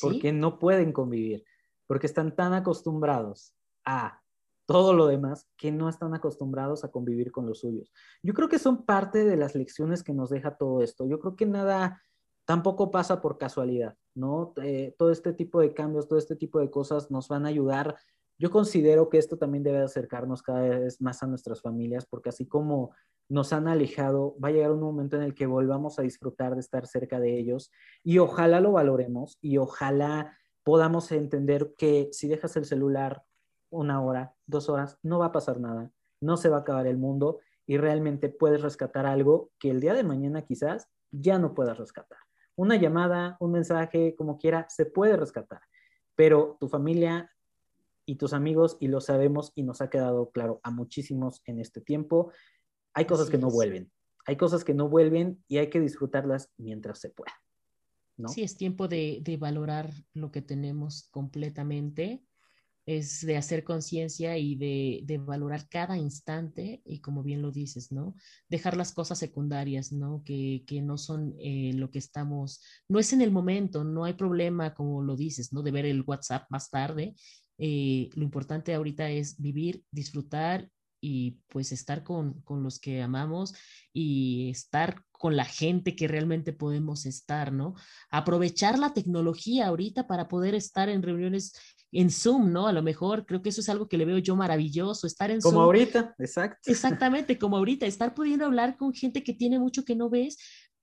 [0.00, 0.36] porque ¿Sí?
[0.36, 1.44] no pueden convivir
[1.90, 3.52] porque están tan acostumbrados
[3.84, 4.22] a
[4.64, 7.92] todo lo demás que no están acostumbrados a convivir con los suyos.
[8.22, 11.04] Yo creo que son parte de las lecciones que nos deja todo esto.
[11.04, 12.00] Yo creo que nada
[12.44, 14.52] tampoco pasa por casualidad, ¿no?
[14.62, 17.96] Eh, todo este tipo de cambios, todo este tipo de cosas nos van a ayudar.
[18.38, 22.46] Yo considero que esto también debe acercarnos cada vez más a nuestras familias, porque así
[22.46, 22.92] como
[23.28, 26.60] nos han alejado, va a llegar un momento en el que volvamos a disfrutar de
[26.60, 27.72] estar cerca de ellos
[28.04, 30.36] y ojalá lo valoremos y ojalá
[30.70, 33.24] podamos entender que si dejas el celular
[33.70, 35.90] una hora, dos horas, no va a pasar nada,
[36.20, 39.94] no se va a acabar el mundo y realmente puedes rescatar algo que el día
[39.94, 42.20] de mañana quizás ya no puedas rescatar.
[42.54, 45.60] Una llamada, un mensaje, como quiera, se puede rescatar,
[46.14, 47.32] pero tu familia
[48.06, 51.80] y tus amigos, y lo sabemos y nos ha quedado claro a muchísimos en este
[51.80, 52.30] tiempo,
[52.94, 53.54] hay cosas Así que no es.
[53.54, 53.90] vuelven,
[54.24, 57.32] hay cosas que no vuelven y hay que disfrutarlas mientras se pueda.
[58.20, 58.28] ¿No?
[58.28, 62.24] Sí, es tiempo de, de, valorar lo que tenemos completamente,
[62.86, 67.92] es de hacer conciencia y de, de, valorar cada instante y como bien lo dices,
[67.92, 68.14] ¿no?
[68.48, 70.22] Dejar las cosas secundarias, ¿no?
[70.24, 74.14] Que, que no son eh, lo que estamos, no es en el momento, no hay
[74.14, 75.62] problema, como lo dices, ¿no?
[75.62, 77.14] De ver el WhatsApp más tarde.
[77.58, 80.68] Eh, lo importante ahorita es vivir, disfrutar
[81.00, 83.54] y pues estar con, con, los que amamos
[83.92, 87.74] y estar con la gente que realmente podemos estar, ¿no?
[88.10, 91.54] Aprovechar la tecnología ahorita para poder estar en reuniones
[91.92, 92.68] en Zoom, ¿no?
[92.68, 95.40] A lo mejor creo que eso es algo que le veo yo maravilloso, estar en
[95.40, 95.64] como Zoom.
[95.64, 96.70] ahorita, exacto.
[96.70, 100.38] Exactamente, como ahorita, estar pudiendo hablar con gente que tiene mucho que no ves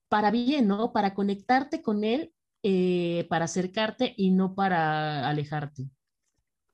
[0.09, 0.91] para bien, ¿no?
[0.93, 5.89] Para conectarte con él, eh, para acercarte y no para alejarte.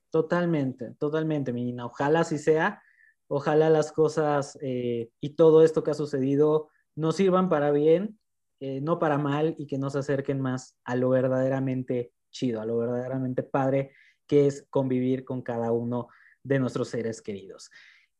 [0.10, 1.86] Totalmente, totalmente, mi niña.
[1.86, 2.82] Ojalá así sea
[3.28, 8.20] Ojalá las cosas eh, y todo esto que ha sucedido nos sirvan para bien,
[8.60, 12.78] eh, no para mal, y que nos acerquen más a lo verdaderamente chido, a lo
[12.78, 13.92] verdaderamente padre,
[14.28, 16.08] que es convivir con cada uno
[16.44, 17.70] de nuestros seres queridos.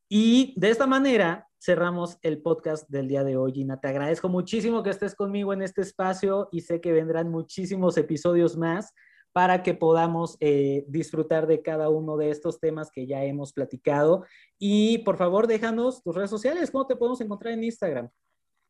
[0.08, 3.80] Y de esta manera cerramos el podcast del día de hoy, Gina.
[3.80, 8.56] Te agradezco muchísimo que estés conmigo en este espacio y sé que vendrán muchísimos episodios
[8.56, 8.92] más
[9.34, 14.24] para que podamos eh, disfrutar de cada uno de estos temas que ya hemos platicado.
[14.60, 18.08] Y por favor, déjanos tus redes sociales, ¿cómo te podemos encontrar en Instagram?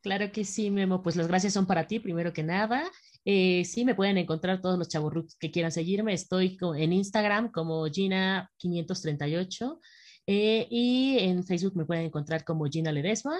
[0.01, 1.03] Claro que sí, Memo.
[1.03, 2.83] Pues las gracias son para ti, primero que nada.
[3.25, 6.13] Eh, sí, me pueden encontrar todos los chavorrucos que quieran seguirme.
[6.13, 9.79] Estoy en Instagram como Gina538
[10.27, 13.39] Eh, y en Facebook me pueden encontrar como Gina Ledesma.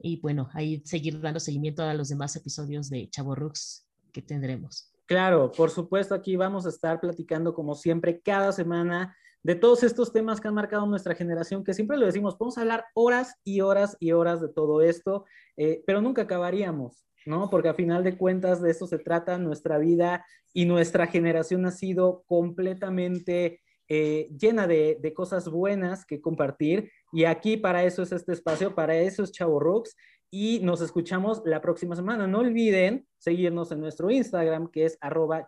[0.00, 4.95] Y bueno, ahí seguir dando seguimiento a los demás episodios de Chavo Rux que tendremos.
[5.06, 10.12] Claro, por supuesto, aquí vamos a estar platicando como siempre cada semana de todos estos
[10.12, 13.96] temas que han marcado nuestra generación, que siempre lo decimos, podemos hablar horas y horas
[14.00, 15.24] y horas de todo esto,
[15.56, 17.48] eh, pero nunca acabaríamos, ¿no?
[17.48, 21.70] Porque a final de cuentas de esto se trata nuestra vida y nuestra generación ha
[21.70, 26.90] sido completamente eh, llena de, de, cosas buenas que compartir.
[27.12, 29.94] Y aquí para eso es este espacio, para eso es Chavo Rooks.
[30.30, 32.26] Y nos escuchamos la próxima semana.
[32.26, 35.46] No olviden seguirnos en nuestro Instagram, que es arroba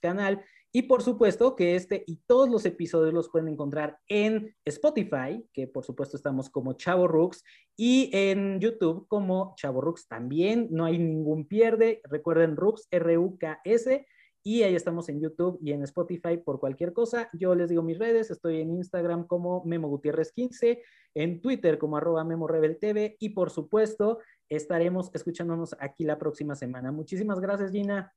[0.00, 0.44] canal
[0.76, 5.68] y por supuesto que este y todos los episodios los pueden encontrar en Spotify, que
[5.68, 7.44] por supuesto estamos como Chavo Rooks,
[7.76, 10.66] y en YouTube como Chavo Rooks también.
[10.72, 12.00] No hay ningún pierde.
[12.02, 14.04] Recuerden Rooks, R-U-K-S.
[14.46, 17.30] Y ahí estamos en YouTube y en Spotify por cualquier cosa.
[17.32, 20.82] Yo les digo mis redes, estoy en Instagram como Memo Gutiérrez 15,
[21.14, 24.18] en Twitter como arroba Memo Rebel TV y por supuesto
[24.50, 26.92] estaremos escuchándonos aquí la próxima semana.
[26.92, 28.12] Muchísimas gracias Gina.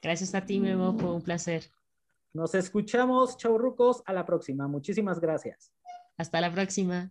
[0.00, 1.64] Gracias a ti Memo, fue un placer.
[2.32, 4.68] Nos escuchamos, chau rucos, a la próxima.
[4.68, 5.72] Muchísimas gracias.
[6.16, 7.10] Hasta la próxima.